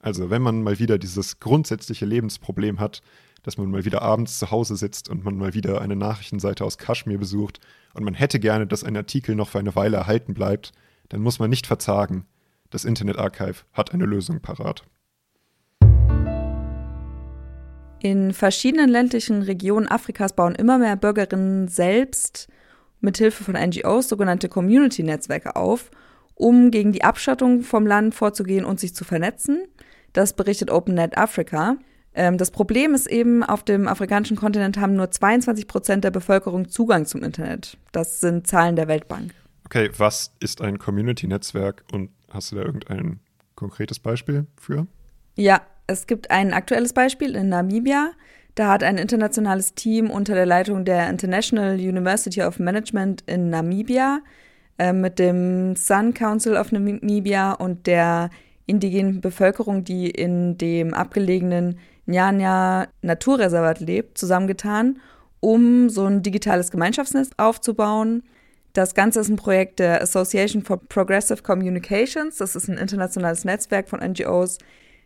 Also 0.00 0.30
wenn 0.30 0.40
man 0.40 0.62
mal 0.62 0.78
wieder 0.78 0.96
dieses 0.96 1.38
grundsätzliche 1.38 2.06
Lebensproblem 2.06 2.80
hat, 2.80 3.02
dass 3.42 3.58
man 3.58 3.70
mal 3.70 3.84
wieder 3.84 4.00
abends 4.00 4.38
zu 4.38 4.50
Hause 4.50 4.74
sitzt 4.74 5.10
und 5.10 5.22
man 5.22 5.36
mal 5.36 5.52
wieder 5.52 5.82
eine 5.82 5.96
Nachrichtenseite 5.96 6.64
aus 6.64 6.78
Kaschmir 6.78 7.18
besucht 7.18 7.60
und 7.92 8.04
man 8.04 8.14
hätte 8.14 8.40
gerne, 8.40 8.66
dass 8.66 8.84
ein 8.84 8.96
Artikel 8.96 9.34
noch 9.34 9.50
für 9.50 9.58
eine 9.58 9.76
Weile 9.76 9.98
erhalten 9.98 10.32
bleibt, 10.32 10.72
dann 11.10 11.20
muss 11.20 11.40
man 11.40 11.50
nicht 11.50 11.66
verzagen. 11.66 12.24
Das 12.70 12.86
Internet 12.86 13.18
Archive 13.18 13.64
hat 13.74 13.92
eine 13.92 14.06
Lösung 14.06 14.40
parat. 14.40 14.84
In 18.00 18.32
verschiedenen 18.32 18.88
ländlichen 18.88 19.42
Regionen 19.42 19.88
Afrikas 19.88 20.32
bauen 20.32 20.54
immer 20.54 20.78
mehr 20.78 20.96
Bürgerinnen 20.96 21.68
selbst 21.68 22.48
mithilfe 23.00 23.44
von 23.44 23.54
NGOs 23.54 24.08
sogenannte 24.08 24.48
Community-Netzwerke 24.48 25.56
auf, 25.56 25.90
um 26.34 26.70
gegen 26.70 26.92
die 26.92 27.04
Abschottung 27.04 27.62
vom 27.62 27.86
Land 27.86 28.14
vorzugehen 28.14 28.64
und 28.64 28.78
sich 28.78 28.94
zu 28.94 29.04
vernetzen. 29.04 29.66
Das 30.12 30.34
berichtet 30.34 30.70
OpenNet 30.70 31.18
Africa. 31.18 31.76
Ähm, 32.14 32.38
das 32.38 32.50
Problem 32.50 32.94
ist 32.94 33.08
eben, 33.08 33.42
auf 33.42 33.64
dem 33.64 33.88
afrikanischen 33.88 34.36
Kontinent 34.36 34.78
haben 34.78 34.94
nur 34.94 35.10
22 35.10 35.66
Prozent 35.66 36.04
der 36.04 36.10
Bevölkerung 36.10 36.68
Zugang 36.68 37.06
zum 37.06 37.22
Internet. 37.22 37.76
Das 37.92 38.20
sind 38.20 38.46
Zahlen 38.46 38.76
der 38.76 38.88
Weltbank. 38.88 39.34
Okay, 39.64 39.90
was 39.98 40.32
ist 40.40 40.62
ein 40.62 40.78
Community-Netzwerk 40.78 41.84
und 41.92 42.10
hast 42.30 42.52
du 42.52 42.56
da 42.56 42.62
irgendein 42.62 43.20
konkretes 43.54 43.98
Beispiel 43.98 44.46
für? 44.56 44.86
Ja, 45.34 45.60
es 45.88 46.06
gibt 46.06 46.30
ein 46.30 46.52
aktuelles 46.52 46.92
Beispiel 46.92 47.34
in 47.34 47.48
Namibia. 47.48 48.12
Da 48.54 48.70
hat 48.70 48.82
ein 48.82 48.98
internationales 48.98 49.74
Team 49.74 50.10
unter 50.10 50.34
der 50.34 50.46
Leitung 50.46 50.84
der 50.84 51.08
International 51.08 51.74
University 51.74 52.42
of 52.42 52.58
Management 52.58 53.24
in 53.26 53.50
Namibia 53.50 54.20
äh, 54.78 54.92
mit 54.92 55.18
dem 55.18 55.74
Sun 55.76 56.14
Council 56.14 56.56
of 56.56 56.72
Namibia 56.72 57.52
und 57.52 57.86
der 57.86 58.30
indigenen 58.66 59.20
Bevölkerung, 59.20 59.82
die 59.84 60.10
in 60.10 60.58
dem 60.58 60.92
abgelegenen 60.92 61.78
Nyanya 62.06 62.88
Naturreservat 63.00 63.80
lebt, 63.80 64.18
zusammengetan, 64.18 65.00
um 65.40 65.88
so 65.88 66.04
ein 66.04 66.22
digitales 66.22 66.70
Gemeinschaftsnetz 66.70 67.30
aufzubauen. 67.38 68.24
Das 68.74 68.94
Ganze 68.94 69.20
ist 69.20 69.28
ein 69.28 69.36
Projekt 69.36 69.78
der 69.78 70.02
Association 70.02 70.62
for 70.62 70.78
Progressive 70.78 71.42
Communications. 71.42 72.36
Das 72.36 72.56
ist 72.56 72.68
ein 72.68 72.76
internationales 72.76 73.44
Netzwerk 73.44 73.88
von 73.88 74.00
NGOs, 74.00 74.58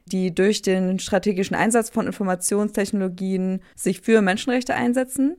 die 0.06 0.34
durch 0.34 0.62
den 0.62 0.98
strategischen 0.98 1.56
Einsatz 1.56 1.90
von 1.90 2.06
Informationstechnologien 2.06 3.60
sich 3.74 4.00
für 4.00 4.22
Menschenrechte 4.22 4.74
einsetzen. 4.74 5.36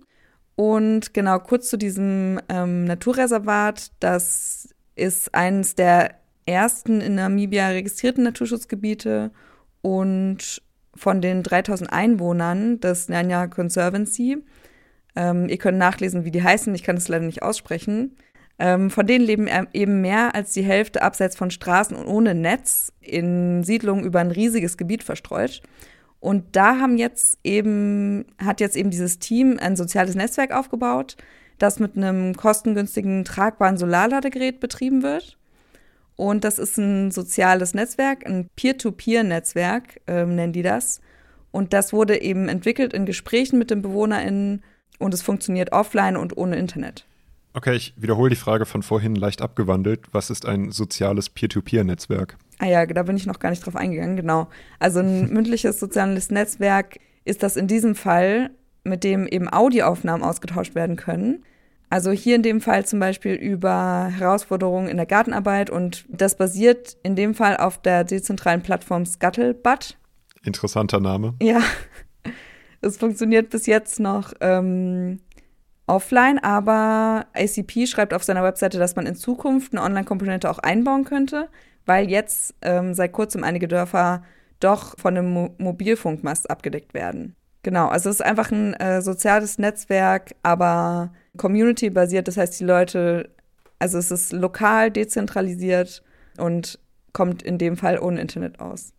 Und 0.55 1.13
genau 1.13 1.39
kurz 1.39 1.69
zu 1.69 1.77
diesem 1.77 2.39
ähm, 2.47 2.85
Naturreservat, 2.85 3.91
das 3.99 4.69
ist 4.95 5.33
eines 5.33 5.75
der 5.75 6.15
ersten 6.45 7.01
in 7.01 7.15
Namibia 7.15 7.69
registrierten 7.69 8.23
Naturschutzgebiete 8.23 9.31
und 9.81 10.61
von 10.95 11.21
den 11.21 11.41
3000 11.41 11.91
Einwohnern 11.91 12.79
des 12.79 13.09
Nyanya 13.09 13.47
Conservancy. 13.47 14.37
Ähm, 15.15 15.49
ihr 15.49 15.57
könnt 15.57 15.77
nachlesen, 15.77 16.25
wie 16.25 16.31
die 16.31 16.43
heißen, 16.43 16.73
ich 16.75 16.83
kann 16.83 16.97
es 16.97 17.07
leider 17.07 17.25
nicht 17.25 17.41
aussprechen. 17.41 18.15
Ähm, 18.63 18.89
von 18.89 19.05
denen 19.05 19.25
leben 19.25 19.49
eben 19.73 19.99
mehr 19.99 20.35
als 20.35 20.53
die 20.53 20.63
Hälfte 20.63 21.01
abseits 21.01 21.35
von 21.35 21.51
Straßen 21.51 21.97
und 21.97 22.07
ohne 22.07 22.33
Netz 22.33 22.93
in 23.01 23.65
Siedlungen 23.65 24.05
über 24.05 24.21
ein 24.21 24.31
riesiges 24.31 24.77
Gebiet 24.77 25.03
verstreut. 25.03 25.61
Und 26.21 26.55
da 26.55 26.79
haben 26.79 26.97
jetzt 26.97 27.37
eben, 27.43 28.23
hat 28.37 28.61
jetzt 28.61 28.77
eben 28.77 28.89
dieses 28.89 29.19
Team 29.19 29.57
ein 29.59 29.75
soziales 29.75 30.15
Netzwerk 30.15 30.53
aufgebaut, 30.53 31.17
das 31.57 31.79
mit 31.79 31.97
einem 31.97 32.37
kostengünstigen, 32.37 33.25
tragbaren 33.25 33.75
Solarladegerät 33.75 34.61
betrieben 34.61 35.03
wird. 35.03 35.37
Und 36.15 36.45
das 36.45 36.57
ist 36.57 36.77
ein 36.77 37.11
soziales 37.11 37.73
Netzwerk, 37.73 38.25
ein 38.25 38.47
Peer-to-Peer-Netzwerk, 38.55 39.99
ähm, 40.07 40.35
nennen 40.35 40.53
die 40.53 40.61
das. 40.61 41.01
Und 41.51 41.73
das 41.73 41.91
wurde 41.91 42.21
eben 42.21 42.47
entwickelt 42.47 42.93
in 42.93 43.05
Gesprächen 43.05 43.59
mit 43.59 43.71
den 43.71 43.81
BewohnerInnen 43.81 44.63
und 44.99 45.13
es 45.13 45.21
funktioniert 45.21 45.73
offline 45.73 46.15
und 46.15 46.37
ohne 46.37 46.55
Internet. 46.55 47.05
Okay, 47.53 47.75
ich 47.75 47.93
wiederhole 47.95 48.31
die 48.31 48.35
Frage 48.35 48.65
von 48.65 48.81
vorhin 48.81 49.15
leicht 49.15 49.41
abgewandelt. 49.41 50.07
Was 50.11 50.29
ist 50.29 50.47
ein 50.47 50.71
soziales 50.71 51.29
Peer-to-Peer-Netzwerk? 51.29 52.37
Ah 52.57 52.65
ja, 52.65 52.85
da 52.85 53.03
bin 53.03 53.15
ich 53.15 53.27
noch 53.27 53.39
gar 53.39 53.51
nicht 53.51 53.65
drauf 53.65 53.75
eingegangen, 53.75 54.15
genau. 54.15 54.47
Also 54.79 54.99
ein 54.99 55.29
mündliches 55.33 55.79
soziales 55.79 56.31
Netzwerk 56.31 56.97
ist 57.25 57.43
das 57.43 57.55
in 57.55 57.67
diesem 57.67 57.95
Fall, 57.95 58.49
mit 58.83 59.03
dem 59.03 59.27
eben 59.27 59.51
Audioaufnahmen 59.51 60.23
ausgetauscht 60.23 60.73
werden 60.73 60.95
können. 60.95 61.43
Also 61.89 62.11
hier 62.11 62.35
in 62.35 62.41
dem 62.41 62.59
Fall 62.59 62.85
zum 62.85 62.99
Beispiel 62.99 63.33
über 63.33 64.09
Herausforderungen 64.11 64.87
in 64.87 64.97
der 64.97 65.05
Gartenarbeit 65.05 65.69
und 65.69 66.05
das 66.09 66.35
basiert 66.35 66.97
in 67.03 67.15
dem 67.15 67.35
Fall 67.35 67.57
auf 67.57 67.79
der 67.79 68.03
dezentralen 68.03 68.63
Plattform 68.63 69.05
Scuttlebutt. 69.05 69.95
Interessanter 70.43 70.99
Name. 70.99 71.35
Ja, 71.39 71.61
es 72.81 72.97
funktioniert 72.97 73.51
bis 73.51 73.67
jetzt 73.67 73.99
noch 73.99 74.33
ähm, 74.41 75.19
offline, 75.87 76.39
aber 76.39 77.27
ACP 77.33 77.87
schreibt 77.87 78.13
auf 78.13 78.23
seiner 78.23 78.43
Webseite, 78.43 78.79
dass 78.79 78.95
man 78.95 79.05
in 79.05 79.15
Zukunft 79.15 79.73
eine 79.73 79.81
Online-Komponente 79.81 80.49
auch 80.49 80.59
einbauen 80.59 81.03
könnte, 81.03 81.49
weil 81.85 82.09
jetzt 82.09 82.55
ähm, 82.61 82.93
seit 82.93 83.11
kurzem 83.11 83.43
einige 83.43 83.67
Dörfer 83.67 84.23
doch 84.59 84.97
von 84.97 85.17
einem 85.17 85.31
Mo 85.31 85.49
Mobilfunkmast 85.57 86.49
abgedeckt 86.49 86.93
werden. 86.93 87.35
Genau, 87.63 87.87
also 87.87 88.09
es 88.09 88.17
ist 88.17 88.25
einfach 88.25 88.51
ein 88.51 88.73
äh, 88.75 89.01
soziales 89.01 89.57
Netzwerk, 89.57 90.35
aber 90.43 91.13
community-basiert. 91.37 92.27
Das 92.27 92.37
heißt, 92.37 92.59
die 92.59 92.65
Leute, 92.65 93.29
also 93.79 93.97
es 93.97 94.11
ist 94.11 94.33
lokal 94.33 94.91
dezentralisiert 94.91 96.03
und 96.37 96.79
kommt 97.13 97.41
in 97.41 97.57
dem 97.57 97.77
Fall 97.77 97.99
ohne 97.99 98.19
Internet 98.19 98.59
aus. 98.59 98.93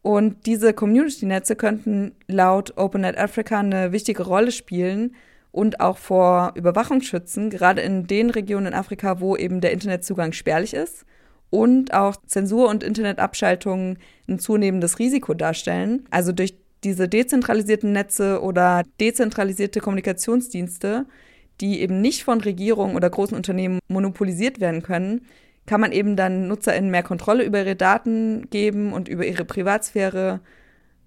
Und 0.00 0.46
diese 0.46 0.72
Community-Netze 0.72 1.56
könnten 1.56 2.12
laut 2.28 2.78
OpenNet 2.78 3.18
Africa 3.18 3.58
eine 3.58 3.92
wichtige 3.92 4.22
Rolle 4.22 4.52
spielen, 4.52 5.14
und 5.58 5.80
auch 5.80 5.98
vor 5.98 6.52
Überwachung 6.54 7.00
schützen, 7.00 7.50
gerade 7.50 7.80
in 7.80 8.06
den 8.06 8.30
Regionen 8.30 8.68
in 8.68 8.74
Afrika, 8.74 9.18
wo 9.18 9.34
eben 9.36 9.60
der 9.60 9.72
Internetzugang 9.72 10.30
spärlich 10.30 10.72
ist 10.72 11.04
und 11.50 11.92
auch 11.92 12.14
Zensur 12.26 12.68
und 12.68 12.84
Internetabschaltungen 12.84 13.98
ein 14.28 14.38
zunehmendes 14.38 15.00
Risiko 15.00 15.34
darstellen. 15.34 16.06
Also 16.12 16.30
durch 16.30 16.54
diese 16.84 17.08
dezentralisierten 17.08 17.90
Netze 17.90 18.40
oder 18.40 18.84
dezentralisierte 19.00 19.80
Kommunikationsdienste, 19.80 21.06
die 21.60 21.80
eben 21.80 22.00
nicht 22.00 22.22
von 22.22 22.40
Regierungen 22.40 22.94
oder 22.94 23.10
großen 23.10 23.36
Unternehmen 23.36 23.80
monopolisiert 23.88 24.60
werden 24.60 24.84
können, 24.84 25.22
kann 25.66 25.80
man 25.80 25.90
eben 25.90 26.14
dann 26.14 26.46
NutzerInnen 26.46 26.92
mehr 26.92 27.02
Kontrolle 27.02 27.42
über 27.42 27.58
ihre 27.58 27.74
Daten 27.74 28.48
geben 28.50 28.92
und 28.92 29.08
über 29.08 29.26
ihre 29.26 29.44
Privatsphäre. 29.44 30.38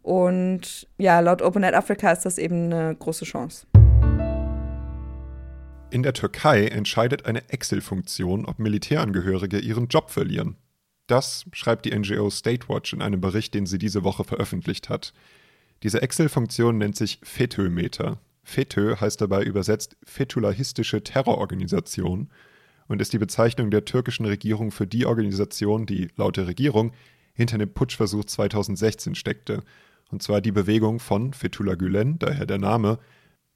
Und 0.03 0.89
ja, 0.97 1.21
laut 1.21 1.41
OpenNet 1.41 1.73
Africa 1.73 2.11
ist 2.11 2.25
das 2.25 2.37
eben 2.37 2.65
eine 2.65 2.95
große 2.95 3.23
Chance. 3.23 3.65
In 5.91 6.03
der 6.03 6.13
Türkei 6.13 6.67
entscheidet 6.67 7.25
eine 7.25 7.49
Excel-Funktion, 7.49 8.45
ob 8.45 8.59
Militärangehörige 8.59 9.59
ihren 9.59 9.89
Job 9.89 10.09
verlieren. 10.09 10.55
Das 11.07 11.43
schreibt 11.51 11.83
die 11.83 11.93
NGO 11.93 12.29
Statewatch 12.29 12.93
in 12.93 13.01
einem 13.01 13.19
Bericht, 13.19 13.53
den 13.53 13.65
sie 13.65 13.77
diese 13.77 14.05
Woche 14.05 14.23
veröffentlicht 14.23 14.87
hat. 14.87 15.13
Diese 15.83 16.01
Excel-Funktion 16.01 16.77
nennt 16.77 16.95
sich 16.95 17.19
FETÖ-Meter. 17.23 18.19
FETÖ 18.41 18.95
heißt 19.01 19.19
dabei 19.19 19.43
übersetzt 19.43 19.97
fetulahistische 20.05 21.03
Terrororganisation 21.03 22.29
und 22.87 23.01
ist 23.01 23.11
die 23.11 23.19
Bezeichnung 23.19 23.69
der 23.69 23.83
türkischen 23.83 24.25
Regierung 24.25 24.71
für 24.71 24.87
die 24.87 25.05
Organisation, 25.05 25.85
die 25.85 26.07
laut 26.15 26.37
der 26.37 26.47
Regierung 26.47 26.93
hinter 27.33 27.57
dem 27.57 27.73
Putschversuch 27.73 28.23
2016 28.23 29.15
steckte, 29.15 29.61
und 30.09 30.23
zwar 30.23 30.39
die 30.39 30.53
Bewegung 30.53 31.01
von 31.01 31.33
Fethullah 31.33 31.75
Gülen, 31.75 32.17
daher 32.17 32.45
der 32.45 32.59
Name, 32.59 32.97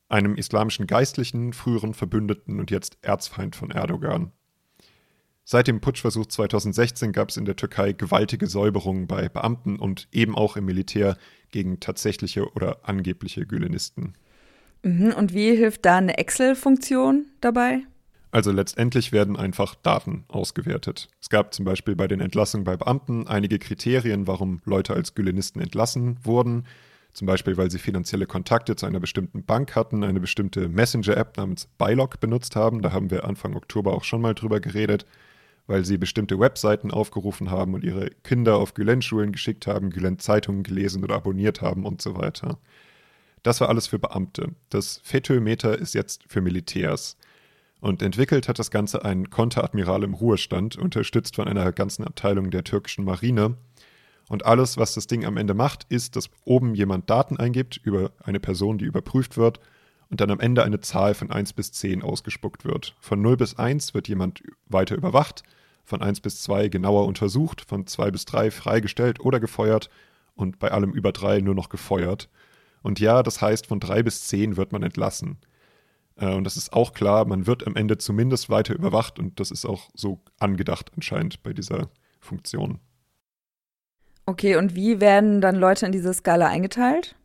einem 0.09 0.35
islamischen 0.35 0.87
Geistlichen, 0.87 1.53
früheren 1.53 1.93
Verbündeten 1.93 2.59
und 2.59 2.71
jetzt 2.71 2.97
Erzfeind 3.01 3.55
von 3.55 3.71
Erdogan. 3.71 4.31
Seit 5.43 5.67
dem 5.67 5.79
Putschversuch 5.79 6.25
2016 6.25 7.11
gab 7.11 7.29
es 7.29 7.37
in 7.37 7.45
der 7.45 7.55
Türkei 7.55 7.93
gewaltige 7.93 8.47
Säuberungen 8.47 9.05
bei 9.05 9.29
Beamten 9.29 9.77
und 9.77 10.07
eben 10.11 10.35
auch 10.35 10.57
im 10.57 10.65
Militär 10.65 11.17
gegen 11.51 11.79
tatsächliche 11.79 12.51
oder 12.53 12.79
angebliche 12.83 13.45
Gülenisten. 13.45 14.13
Mhm, 14.81 15.13
und 15.13 15.33
wie 15.33 15.55
hilft 15.55 15.85
da 15.85 15.97
eine 15.97 16.17
Excel-Funktion 16.17 17.27
dabei? 17.41 17.81
Also 18.31 18.51
letztendlich 18.51 19.11
werden 19.11 19.37
einfach 19.37 19.75
Daten 19.75 20.25
ausgewertet. 20.27 21.09
Es 21.21 21.29
gab 21.29 21.53
zum 21.53 21.63
Beispiel 21.63 21.95
bei 21.95 22.07
den 22.07 22.19
Entlassungen 22.19 22.65
bei 22.65 22.75
Beamten 22.75 23.27
einige 23.27 23.59
Kriterien, 23.59 24.27
warum 24.27 24.61
Leute 24.65 24.93
als 24.93 25.15
Gülenisten 25.15 25.61
entlassen 25.61 26.17
wurden. 26.23 26.65
Zum 27.15 27.27
Beispiel, 27.27 27.55
weil 27.55 27.71
sie 27.71 27.79
finanzielle 27.79 28.25
Kontakte 28.25 28.75
zu 28.75 28.85
einer 28.85 28.99
bestimmten 28.99 29.45
Bank 29.45 29.73
hatten, 29.73 30.03
eine 30.03 30.19
bestimmte 30.19 30.67
Messenger-App 30.67 31.37
namens 31.37 31.69
Bylog 31.77 32.19
benutzt 32.19 32.57
haben. 32.57 32.81
Da 32.81 32.91
haben 32.91 33.09
wir 33.09 33.23
Anfang 33.23 33.55
Oktober 33.55 33.93
auch 33.93 34.03
schon 34.03 34.19
mal 34.19 34.33
drüber 34.33 34.59
geredet. 34.59 35.05
Weil 35.65 35.85
sie 35.85 35.97
bestimmte 35.97 36.37
Webseiten 36.41 36.91
aufgerufen 36.91 37.49
haben 37.49 37.73
und 37.73 37.85
ihre 37.85 38.09
Kinder 38.23 38.57
auf 38.57 38.73
Gülen-Schulen 38.73 39.31
geschickt 39.31 39.65
haben, 39.65 39.91
Gülen-Zeitungen 39.91 40.63
gelesen 40.63 41.05
oder 41.05 41.15
abonniert 41.15 41.61
haben 41.61 41.85
und 41.85 42.01
so 42.01 42.17
weiter. 42.17 42.59
Das 43.43 43.61
war 43.61 43.69
alles 43.69 43.87
für 43.87 43.97
Beamte. 43.97 44.49
Das 44.69 44.99
FETÖ-Meter 45.03 45.79
ist 45.79 45.93
jetzt 45.93 46.23
für 46.27 46.41
Militärs. 46.41 47.15
Und 47.79 48.01
entwickelt 48.01 48.49
hat 48.49 48.59
das 48.59 48.71
Ganze 48.71 49.05
ein 49.05 49.29
Konteradmiral 49.29 50.03
im 50.03 50.15
Ruhestand, 50.15 50.75
unterstützt 50.75 51.37
von 51.37 51.47
einer 51.47 51.71
ganzen 51.71 52.03
Abteilung 52.03 52.51
der 52.51 52.65
türkischen 52.65 53.05
Marine. 53.05 53.55
Und 54.27 54.45
alles, 54.45 54.77
was 54.77 54.93
das 54.93 55.07
Ding 55.07 55.25
am 55.25 55.37
Ende 55.37 55.53
macht, 55.53 55.85
ist, 55.89 56.15
dass 56.15 56.29
oben 56.45 56.73
jemand 56.73 57.09
Daten 57.09 57.37
eingibt 57.37 57.77
über 57.83 58.11
eine 58.23 58.39
Person, 58.39 58.77
die 58.77 58.85
überprüft 58.85 59.37
wird 59.37 59.59
und 60.09 60.21
dann 60.21 60.31
am 60.31 60.39
Ende 60.39 60.63
eine 60.63 60.79
Zahl 60.79 61.13
von 61.13 61.31
1 61.31 61.53
bis 61.53 61.71
10 61.71 62.01
ausgespuckt 62.01 62.65
wird. 62.65 62.95
Von 62.99 63.21
0 63.21 63.37
bis 63.37 63.57
1 63.57 63.93
wird 63.93 64.07
jemand 64.07 64.41
weiter 64.67 64.95
überwacht, 64.95 65.43
von 65.83 66.01
1 66.01 66.21
bis 66.21 66.41
2 66.41 66.69
genauer 66.69 67.05
untersucht, 67.05 67.61
von 67.61 67.85
2 67.85 68.11
bis 68.11 68.25
3 68.25 68.49
freigestellt 68.49 69.19
oder 69.19 69.39
gefeuert 69.39 69.89
und 70.33 70.57
bei 70.59 70.71
allem 70.71 70.91
über 70.91 71.11
3 71.11 71.41
nur 71.41 71.55
noch 71.55 71.69
gefeuert. 71.69 72.29
Und 72.85 72.99
ja, 72.99 73.23
das 73.23 73.41
heißt, 73.41 73.65
von 73.65 73.79
drei 73.79 74.03
bis 74.03 74.27
zehn 74.27 74.57
wird 74.57 74.71
man 74.71 74.83
entlassen. 74.83 75.39
Äh, 76.17 76.35
und 76.35 76.43
das 76.43 76.55
ist 76.55 76.71
auch 76.71 76.93
klar, 76.93 77.25
man 77.25 77.47
wird 77.47 77.65
am 77.65 77.75
Ende 77.75 77.97
zumindest 77.97 78.47
weiter 78.51 78.75
überwacht 78.75 79.17
und 79.17 79.39
das 79.39 79.49
ist 79.49 79.65
auch 79.65 79.89
so 79.95 80.21
angedacht 80.37 80.91
anscheinend 80.95 81.41
bei 81.41 81.51
dieser 81.51 81.89
Funktion. 82.19 82.79
Okay, 84.25 84.55
und 84.55 84.75
wie 84.75 84.99
werden 84.99 85.41
dann 85.41 85.55
Leute 85.55 85.85
in 85.85 85.91
diese 85.91 86.13
Skala 86.13 86.47
eingeteilt? 86.47 87.15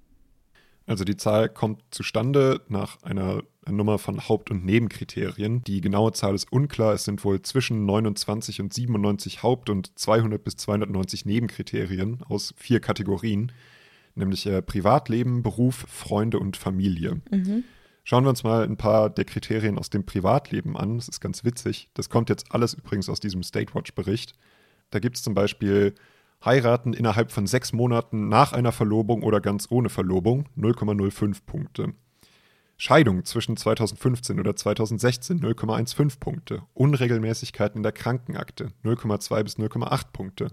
Also 0.86 1.04
die 1.04 1.16
Zahl 1.16 1.48
kommt 1.48 1.82
zustande 1.90 2.62
nach 2.68 3.02
einer 3.02 3.42
Nummer 3.68 3.98
von 3.98 4.28
Haupt- 4.28 4.50
und 4.50 4.64
Nebenkriterien. 4.64 5.62
Die 5.64 5.80
genaue 5.80 6.12
Zahl 6.12 6.34
ist 6.34 6.52
unklar. 6.52 6.94
Es 6.94 7.04
sind 7.04 7.24
wohl 7.24 7.40
zwischen 7.42 7.86
29 7.86 8.60
und 8.60 8.74
97 8.74 9.42
Haupt- 9.42 9.70
und 9.70 9.98
200 9.98 10.42
bis 10.42 10.56
290 10.56 11.26
Nebenkriterien 11.26 12.22
aus 12.28 12.54
vier 12.56 12.80
Kategorien, 12.80 13.52
nämlich 14.14 14.46
äh, 14.46 14.62
Privatleben, 14.62 15.42
Beruf, 15.42 15.86
Freunde 15.88 16.38
und 16.38 16.56
Familie. 16.56 17.20
Mhm. 17.30 17.64
Schauen 18.02 18.24
wir 18.24 18.30
uns 18.30 18.42
mal 18.42 18.64
ein 18.64 18.76
paar 18.76 19.10
der 19.10 19.24
Kriterien 19.24 19.78
aus 19.78 19.90
dem 19.90 20.04
Privatleben 20.04 20.76
an. 20.76 20.96
Das 20.96 21.08
ist 21.08 21.20
ganz 21.20 21.44
witzig. 21.44 21.90
Das 21.94 22.08
kommt 22.08 22.28
jetzt 22.30 22.50
alles 22.50 22.74
übrigens 22.74 23.08
aus 23.08 23.20
diesem 23.20 23.42
State 23.42 23.74
Watch-Bericht. 23.74 24.32
Da 24.90 24.98
gibt 24.98 25.16
es 25.16 25.22
zum 25.22 25.34
Beispiel 25.34 25.94
Heiraten 26.44 26.94
innerhalb 26.94 27.32
von 27.32 27.46
sechs 27.46 27.72
Monaten 27.72 28.28
nach 28.28 28.52
einer 28.52 28.72
Verlobung 28.72 29.22
oder 29.22 29.40
ganz 29.40 29.66
ohne 29.70 29.90
Verlobung 29.90 30.48
0,05 30.56 31.42
Punkte. 31.44 31.92
Scheidung 32.78 33.26
zwischen 33.26 33.58
2015 33.58 34.40
oder 34.40 34.56
2016 34.56 35.40
0,15 35.40 36.18
Punkte. 36.18 36.62
Unregelmäßigkeiten 36.72 37.80
in 37.80 37.82
der 37.82 37.92
Krankenakte 37.92 38.72
0,2 38.84 39.42
bis 39.42 39.58
0,8 39.58 40.12
Punkte. 40.14 40.48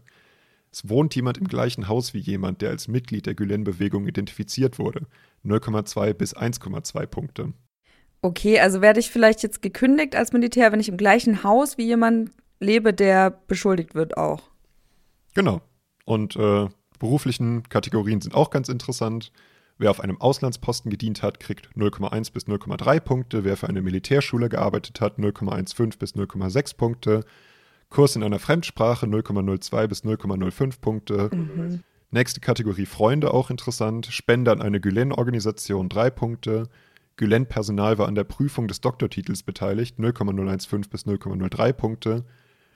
Es 0.70 0.89
wohnt 0.89 1.15
jemand 1.15 1.38
im 1.38 1.48
gleichen 1.48 1.88
Haus 1.88 2.13
wie 2.13 2.20
jemand, 2.20 2.62
der 2.62 2.72
als 2.72 2.89
Mitglied 2.89 3.25
der 3.25 3.36
Gülen-Bewegung 3.36 4.08
identifiziert 4.08 4.79
wurde. 4.79 5.08
0,2 5.46 6.13
bis 6.13 6.36
1,2 6.36 7.06
Punkte. 7.06 7.53
Okay, 8.22 8.60
also 8.60 8.82
werde 8.82 9.00
ich 9.00 9.10
vielleicht 9.10 9.41
jetzt 9.41 9.62
gekündigt 9.62 10.15
als 10.15 10.34
Militär, 10.34 10.74
wenn 10.74 10.82
ich 10.82 10.89
im 10.89 10.98
gleichen 10.98 11.44
Haus 11.44 11.77
wie 11.77 11.86
jemand 11.86 12.32
lebe, 12.60 12.94
der 12.94 13.32
beschuldigt 13.48 13.96
wird 13.96 14.17
auch. 14.17 14.51
Genau. 15.34 15.62
Und 16.08 16.38
äh, 16.38 16.70
beruflichen 17.00 17.64
Kategorien 17.68 18.22
sind 18.22 18.34
auch 18.34 18.50
ganz 18.50 18.70
interessant. 18.70 19.34
Wer 19.78 19.92
auf 19.92 20.00
einem 20.00 20.22
Auslandsposten 20.22 20.90
gedient 20.90 21.22
hat, 21.22 21.42
kriegt 21.42 21.68
0,1 21.76 22.32
bis 22.32 22.48
0,3 22.48 23.02
Punkte. 23.02 23.44
Wer 23.44 23.58
für 23.58 23.68
eine 23.68 23.82
Militärschule 23.82 24.48
gearbeitet 24.48 25.02
hat, 25.02 25.20
0,15 25.20 26.00
bis 26.00 26.16
0,6 26.16 26.78
Punkte. 26.78 27.26
Kurs 27.90 28.16
in 28.16 28.24
einer 28.24 28.40
Fremdsprache 28.40 29.06
0,02 29.06 29.88
bis 29.88 30.06
0,05 30.06 30.80
Punkte. 30.80 31.30
Mhm. 31.34 31.84
Nächste 32.12 32.40
Kategorie 32.40 32.86
Freunde, 32.86 33.34
auch 33.34 33.50
interessant. 33.50 34.06
Spende 34.06 34.54
an 34.54 34.62
eine 34.62 34.80
Gülen-Organisation 34.80 35.90
3 35.90 36.10
Punkte. 36.10 36.70
Gülen-Personal 37.18 37.98
war 37.98 38.08
an 38.08 38.16
der 38.16 38.24
Prüfung 38.24 38.70
des 38.70 38.80
Doktortitels 38.80 39.44
beteiligt, 39.44 40.00
0,015 40.00 40.90
bis 40.90 41.06
0,03 41.06 41.74
Punkte. 41.74 42.24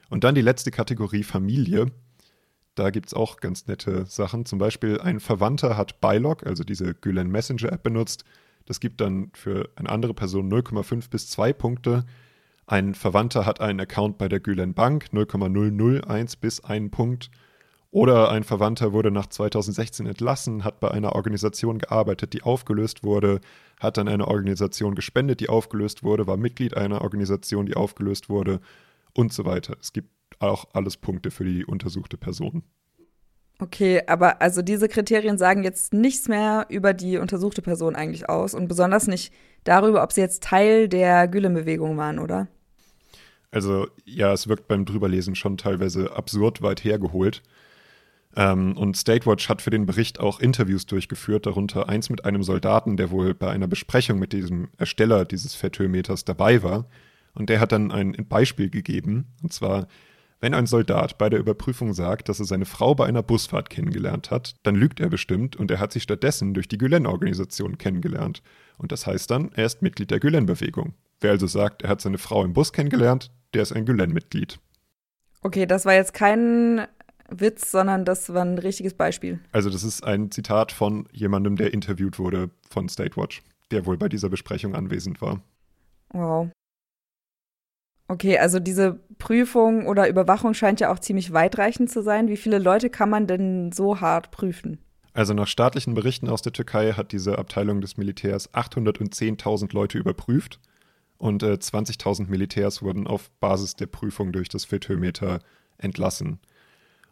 Und 0.09 0.25
dann 0.25 0.35
die 0.35 0.41
letzte 0.41 0.69
Kategorie 0.69 1.23
Familie. 1.23 1.91
Da 2.75 2.89
gibt 2.89 3.07
es 3.07 3.13
auch 3.13 3.37
ganz 3.37 3.67
nette 3.67 4.05
Sachen. 4.05 4.45
Zum 4.45 4.59
Beispiel 4.59 4.99
ein 4.99 5.19
Verwandter 5.19 5.77
hat 5.77 5.99
Bylog, 5.99 6.45
also 6.45 6.63
diese 6.63 6.93
Gülen 6.93 7.29
Messenger 7.29 7.71
App 7.71 7.83
benutzt. 7.83 8.23
Das 8.65 8.79
gibt 8.79 9.01
dann 9.01 9.31
für 9.33 9.69
eine 9.75 9.89
andere 9.89 10.13
Person 10.13 10.51
0,5 10.51 11.09
bis 11.09 11.29
2 11.29 11.53
Punkte. 11.53 12.05
Ein 12.67 12.95
Verwandter 12.95 13.45
hat 13.45 13.59
einen 13.59 13.81
Account 13.81 14.17
bei 14.17 14.29
der 14.29 14.39
Gülen 14.39 14.73
Bank, 14.73 15.11
0,001 15.11 16.37
bis 16.37 16.63
1 16.63 16.91
Punkt. 16.91 17.29
Oder 17.91 18.31
ein 18.31 18.45
Verwandter 18.45 18.93
wurde 18.93 19.11
nach 19.11 19.27
2016 19.27 20.05
entlassen, 20.05 20.63
hat 20.63 20.79
bei 20.79 20.89
einer 20.89 21.13
Organisation 21.13 21.77
gearbeitet, 21.77 22.31
die 22.31 22.41
aufgelöst 22.41 23.03
wurde, 23.03 23.41
hat 23.81 23.97
an 23.97 24.07
eine 24.07 24.29
Organisation 24.29 24.95
gespendet, 24.95 25.41
die 25.41 25.49
aufgelöst 25.49 26.01
wurde, 26.01 26.25
war 26.25 26.37
Mitglied 26.37 26.77
einer 26.77 27.01
Organisation, 27.01 27.65
die 27.65 27.75
aufgelöst 27.75 28.29
wurde 28.29 28.61
und 29.13 29.33
so 29.33 29.43
weiter. 29.43 29.75
Es 29.81 29.91
gibt 29.91 30.09
auch 30.41 30.65
alles 30.73 30.97
Punkte 30.97 31.31
für 31.31 31.45
die 31.45 31.65
untersuchte 31.65 32.17
Person. 32.17 32.63
Okay, 33.61 34.01
aber 34.07 34.41
also 34.41 34.63
diese 34.63 34.87
Kriterien 34.87 35.37
sagen 35.37 35.63
jetzt 35.63 35.93
nichts 35.93 36.27
mehr 36.27 36.65
über 36.69 36.93
die 36.93 37.17
untersuchte 37.17 37.61
Person 37.61 37.95
eigentlich 37.95 38.27
aus 38.27 38.55
und 38.55 38.67
besonders 38.67 39.05
nicht 39.05 39.31
darüber, 39.63 40.01
ob 40.01 40.11
sie 40.11 40.21
jetzt 40.21 40.41
Teil 40.41 40.89
der 40.89 41.27
Gülen-Bewegung 41.27 41.95
waren, 41.95 42.17
oder? 42.17 42.47
Also 43.51 43.87
ja, 44.03 44.33
es 44.33 44.47
wirkt 44.47 44.67
beim 44.67 44.85
Drüberlesen 44.85 45.35
schon 45.35 45.57
teilweise 45.57 46.15
absurd 46.15 46.63
weit 46.63 46.83
hergeholt. 46.83 47.43
Ähm, 48.35 48.75
und 48.77 48.97
State 48.97 49.27
Watch 49.27 49.47
hat 49.47 49.61
für 49.61 49.69
den 49.69 49.85
Bericht 49.85 50.19
auch 50.19 50.39
Interviews 50.39 50.87
durchgeführt, 50.87 51.45
darunter 51.45 51.87
eins 51.87 52.09
mit 52.09 52.25
einem 52.25 52.41
Soldaten, 52.41 52.97
der 52.97 53.11
wohl 53.11 53.35
bei 53.35 53.51
einer 53.51 53.67
Besprechung 53.67 54.17
mit 54.17 54.33
diesem 54.33 54.69
Ersteller 54.77 55.25
dieses 55.25 55.53
Fettömeters 55.53 56.25
dabei 56.25 56.63
war. 56.63 56.87
Und 57.33 57.49
der 57.49 57.59
hat 57.59 57.73
dann 57.73 57.91
ein 57.91 58.13
Beispiel 58.27 58.69
gegeben, 58.69 59.27
und 59.43 59.53
zwar 59.53 59.87
wenn 60.41 60.55
ein 60.55 60.65
Soldat 60.65 61.17
bei 61.19 61.29
der 61.29 61.39
Überprüfung 61.39 61.93
sagt, 61.93 62.27
dass 62.27 62.39
er 62.39 62.45
seine 62.45 62.65
Frau 62.65 62.95
bei 62.95 63.05
einer 63.05 63.21
Busfahrt 63.21 63.69
kennengelernt 63.69 64.31
hat, 64.31 64.55
dann 64.63 64.75
lügt 64.75 64.99
er 64.99 65.07
bestimmt 65.07 65.55
und 65.55 65.69
er 65.69 65.79
hat 65.79 65.93
sie 65.93 65.99
stattdessen 65.99 66.55
durch 66.55 66.67
die 66.67 66.79
Gülen-Organisation 66.79 67.77
kennengelernt. 67.77 68.41
Und 68.77 68.91
das 68.91 69.05
heißt 69.05 69.29
dann, 69.29 69.51
er 69.53 69.67
ist 69.67 69.83
Mitglied 69.83 70.09
der 70.09 70.19
Gülen-Bewegung. 70.19 70.95
Wer 71.21 71.31
also 71.31 71.45
sagt, 71.45 71.83
er 71.83 71.89
hat 71.89 72.01
seine 72.01 72.17
Frau 72.17 72.43
im 72.43 72.53
Bus 72.53 72.73
kennengelernt, 72.73 73.31
der 73.53 73.61
ist 73.61 73.71
ein 73.71 73.85
Gülen-Mitglied. 73.85 74.59
Okay, 75.43 75.67
das 75.67 75.85
war 75.85 75.93
jetzt 75.93 76.15
kein 76.15 76.87
Witz, 77.29 77.69
sondern 77.69 78.03
das 78.03 78.33
war 78.33 78.43
ein 78.43 78.57
richtiges 78.57 78.95
Beispiel. 78.95 79.39
Also 79.51 79.69
das 79.69 79.83
ist 79.83 80.03
ein 80.03 80.31
Zitat 80.31 80.71
von 80.71 81.07
jemandem, 81.11 81.55
der 81.55 81.73
interviewt 81.73 82.17
wurde 82.17 82.49
von 82.67 82.89
State 82.89 83.15
Watch, 83.15 83.43
der 83.69 83.85
wohl 83.85 83.97
bei 83.97 84.09
dieser 84.09 84.29
Besprechung 84.29 84.73
anwesend 84.73 85.21
war. 85.21 85.41
Wow. 86.13 86.49
Okay, 88.11 88.37
also 88.37 88.59
diese 88.59 88.99
Prüfung 89.19 89.87
oder 89.87 90.09
Überwachung 90.09 90.53
scheint 90.53 90.81
ja 90.81 90.91
auch 90.91 90.99
ziemlich 90.99 91.31
weitreichend 91.31 91.89
zu 91.89 92.03
sein. 92.03 92.27
Wie 92.27 92.35
viele 92.35 92.59
Leute 92.59 92.89
kann 92.89 93.09
man 93.09 93.25
denn 93.25 93.71
so 93.71 94.01
hart 94.01 94.31
prüfen? 94.31 94.79
Also 95.13 95.33
nach 95.33 95.47
staatlichen 95.47 95.93
Berichten 95.93 96.27
aus 96.27 96.41
der 96.41 96.51
Türkei 96.51 96.91
hat 96.91 97.13
diese 97.13 97.37
Abteilung 97.39 97.79
des 97.79 97.95
Militärs 97.95 98.53
810.000 98.53 99.73
Leute 99.73 99.97
überprüft 99.97 100.59
und 101.19 101.41
äh, 101.41 101.53
20.000 101.53 102.27
Militärs 102.27 102.81
wurden 102.81 103.07
auf 103.07 103.31
Basis 103.39 103.77
der 103.77 103.85
Prüfung 103.85 104.33
durch 104.33 104.49
das 104.49 104.65
Fethömeter 104.65 105.39
entlassen. 105.77 106.39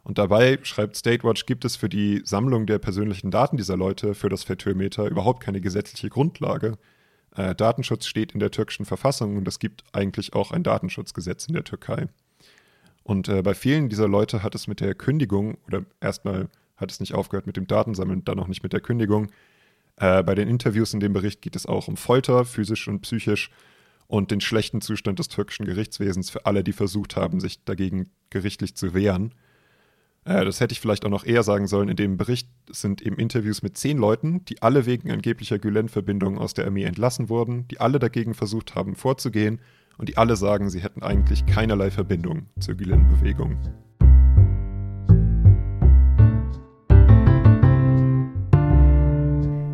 Und 0.02 0.18
dabei, 0.18 0.58
schreibt 0.64 0.96
State 0.96 1.24
Watch, 1.24 1.46
gibt 1.46 1.64
es 1.64 1.76
für 1.76 1.88
die 1.88 2.20
Sammlung 2.26 2.66
der 2.66 2.78
persönlichen 2.78 3.30
Daten 3.30 3.56
dieser 3.56 3.78
Leute 3.78 4.14
für 4.14 4.28
das 4.28 4.44
Fethömeter 4.44 5.06
überhaupt 5.06 5.42
keine 5.42 5.62
gesetzliche 5.62 6.10
Grundlage. 6.10 6.76
Äh, 7.36 7.54
Datenschutz 7.54 8.06
steht 8.06 8.32
in 8.32 8.40
der 8.40 8.50
türkischen 8.50 8.84
Verfassung 8.84 9.36
und 9.36 9.46
es 9.46 9.58
gibt 9.58 9.84
eigentlich 9.92 10.34
auch 10.34 10.52
ein 10.52 10.62
Datenschutzgesetz 10.62 11.46
in 11.46 11.54
der 11.54 11.64
Türkei. 11.64 12.08
Und 13.02 13.28
äh, 13.28 13.42
bei 13.42 13.54
vielen 13.54 13.88
dieser 13.88 14.08
Leute 14.08 14.42
hat 14.42 14.54
es 14.54 14.66
mit 14.66 14.80
der 14.80 14.94
Kündigung, 14.94 15.58
oder 15.66 15.84
erstmal 16.00 16.48
hat 16.76 16.90
es 16.90 17.00
nicht 17.00 17.14
aufgehört 17.14 17.46
mit 17.46 17.56
dem 17.56 17.66
Datensammeln, 17.66 18.24
dann 18.24 18.36
noch 18.36 18.48
nicht 18.48 18.62
mit 18.62 18.72
der 18.72 18.80
Kündigung. 18.80 19.30
Äh, 19.96 20.22
bei 20.22 20.34
den 20.34 20.48
Interviews 20.48 20.94
in 20.94 21.00
dem 21.00 21.12
Bericht 21.12 21.42
geht 21.42 21.56
es 21.56 21.66
auch 21.66 21.88
um 21.88 21.96
Folter, 21.96 22.44
physisch 22.44 22.88
und 22.88 23.00
psychisch, 23.00 23.50
und 24.06 24.32
den 24.32 24.40
schlechten 24.40 24.80
Zustand 24.80 25.20
des 25.20 25.28
türkischen 25.28 25.66
Gerichtswesens 25.66 26.30
für 26.30 26.44
alle, 26.44 26.64
die 26.64 26.72
versucht 26.72 27.14
haben, 27.14 27.38
sich 27.38 27.64
dagegen 27.64 28.10
gerichtlich 28.28 28.74
zu 28.74 28.92
wehren. 28.92 29.32
Äh, 30.24 30.44
das 30.44 30.60
hätte 30.60 30.72
ich 30.72 30.80
vielleicht 30.80 31.04
auch 31.04 31.10
noch 31.10 31.24
eher 31.24 31.42
sagen 31.42 31.66
sollen. 31.66 31.88
In 31.88 31.96
dem 31.96 32.16
Bericht 32.16 32.48
sind 32.70 33.02
eben 33.02 33.16
Interviews 33.16 33.62
mit 33.62 33.76
zehn 33.76 33.98
Leuten, 33.98 34.44
die 34.44 34.62
alle 34.62 34.86
wegen 34.86 35.10
angeblicher 35.10 35.58
Gülen-Verbindungen 35.58 36.38
aus 36.38 36.54
der 36.54 36.66
Armee 36.66 36.84
entlassen 36.84 37.28
wurden, 37.28 37.66
die 37.68 37.80
alle 37.80 37.98
dagegen 37.98 38.34
versucht 38.34 38.74
haben 38.74 38.94
vorzugehen 38.94 39.60
und 39.98 40.08
die 40.08 40.16
alle 40.16 40.36
sagen, 40.36 40.70
sie 40.70 40.80
hätten 40.80 41.02
eigentlich 41.02 41.46
keinerlei 41.46 41.90
Verbindung 41.90 42.46
zur 42.58 42.74
Gülen-Bewegung. 42.74 43.58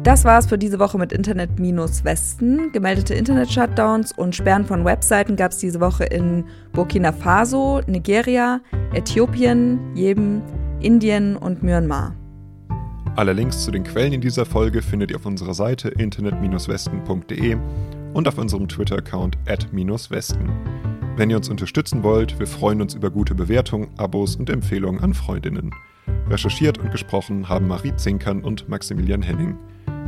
Das 0.07 0.25
war's 0.25 0.47
für 0.47 0.57
diese 0.57 0.79
Woche 0.79 0.99
mit 0.99 1.13
Internet-Westen. 1.13 2.71
Gemeldete 2.71 3.13
Internet-Shutdowns 3.15 4.13
und 4.13 4.37
Sperren 4.37 4.65
von 4.65 4.85
Webseiten 4.85 5.35
gab 5.35 5.51
es 5.51 5.59
diese 5.59 5.81
Woche 5.81 6.05
in 6.05 6.45
Burkina 6.73 7.11
Faso, 7.11 7.81
Nigeria, 7.89 8.61
Äthiopien, 8.95 9.81
Jemen, 9.97 10.43
Indien 10.79 11.37
und 11.37 11.65
Myanmar. 11.65 12.15
Alle 13.17 13.33
Links 13.33 13.65
zu 13.65 13.73
den 13.73 13.83
Quellen 13.83 14.13
in 14.13 14.21
dieser 14.21 14.47
Folge 14.47 14.81
findet 14.81 15.11
ihr 15.11 15.17
auf 15.17 15.27
unserer 15.27 15.55
Seite 15.55 15.89
internet-westen.de 15.89 17.57
und 18.15 18.29
auf 18.29 18.39
unserem 18.39 18.69
Twitter-Account 18.69 19.37
at-westen. 19.49 20.49
Wenn 21.17 21.31
ihr 21.31 21.37
uns 21.37 21.49
unterstützen 21.49 22.05
wollt, 22.05 22.39
wir 22.39 22.47
freuen 22.47 22.81
uns 22.81 22.95
über 22.95 23.11
gute 23.11 23.35
Bewertungen, 23.35 23.89
Abos 23.97 24.37
und 24.37 24.51
Empfehlungen 24.51 25.03
an 25.03 25.15
Freundinnen. 25.15 25.73
Recherchiert 26.31 26.79
und 26.79 26.93
gesprochen 26.93 27.49
haben 27.49 27.67
Marie 27.67 27.97
Zinkern 27.97 28.45
und 28.45 28.69
Maximilian 28.69 29.23
Henning. 29.23 29.59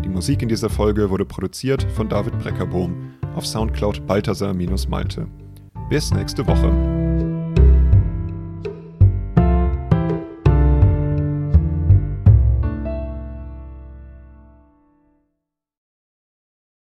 Die 0.04 0.08
Musik 0.08 0.42
in 0.42 0.48
dieser 0.48 0.70
Folge 0.70 1.10
wurde 1.10 1.24
produziert 1.24 1.86
von 1.94 2.08
David 2.08 2.38
Breckerbohm 2.38 3.12
auf 3.34 3.46
Soundcloud 3.46 4.06
Balthasar-Malte. 4.06 5.26
Bis 5.88 6.12
nächste 6.12 6.46
Woche. 6.46 6.97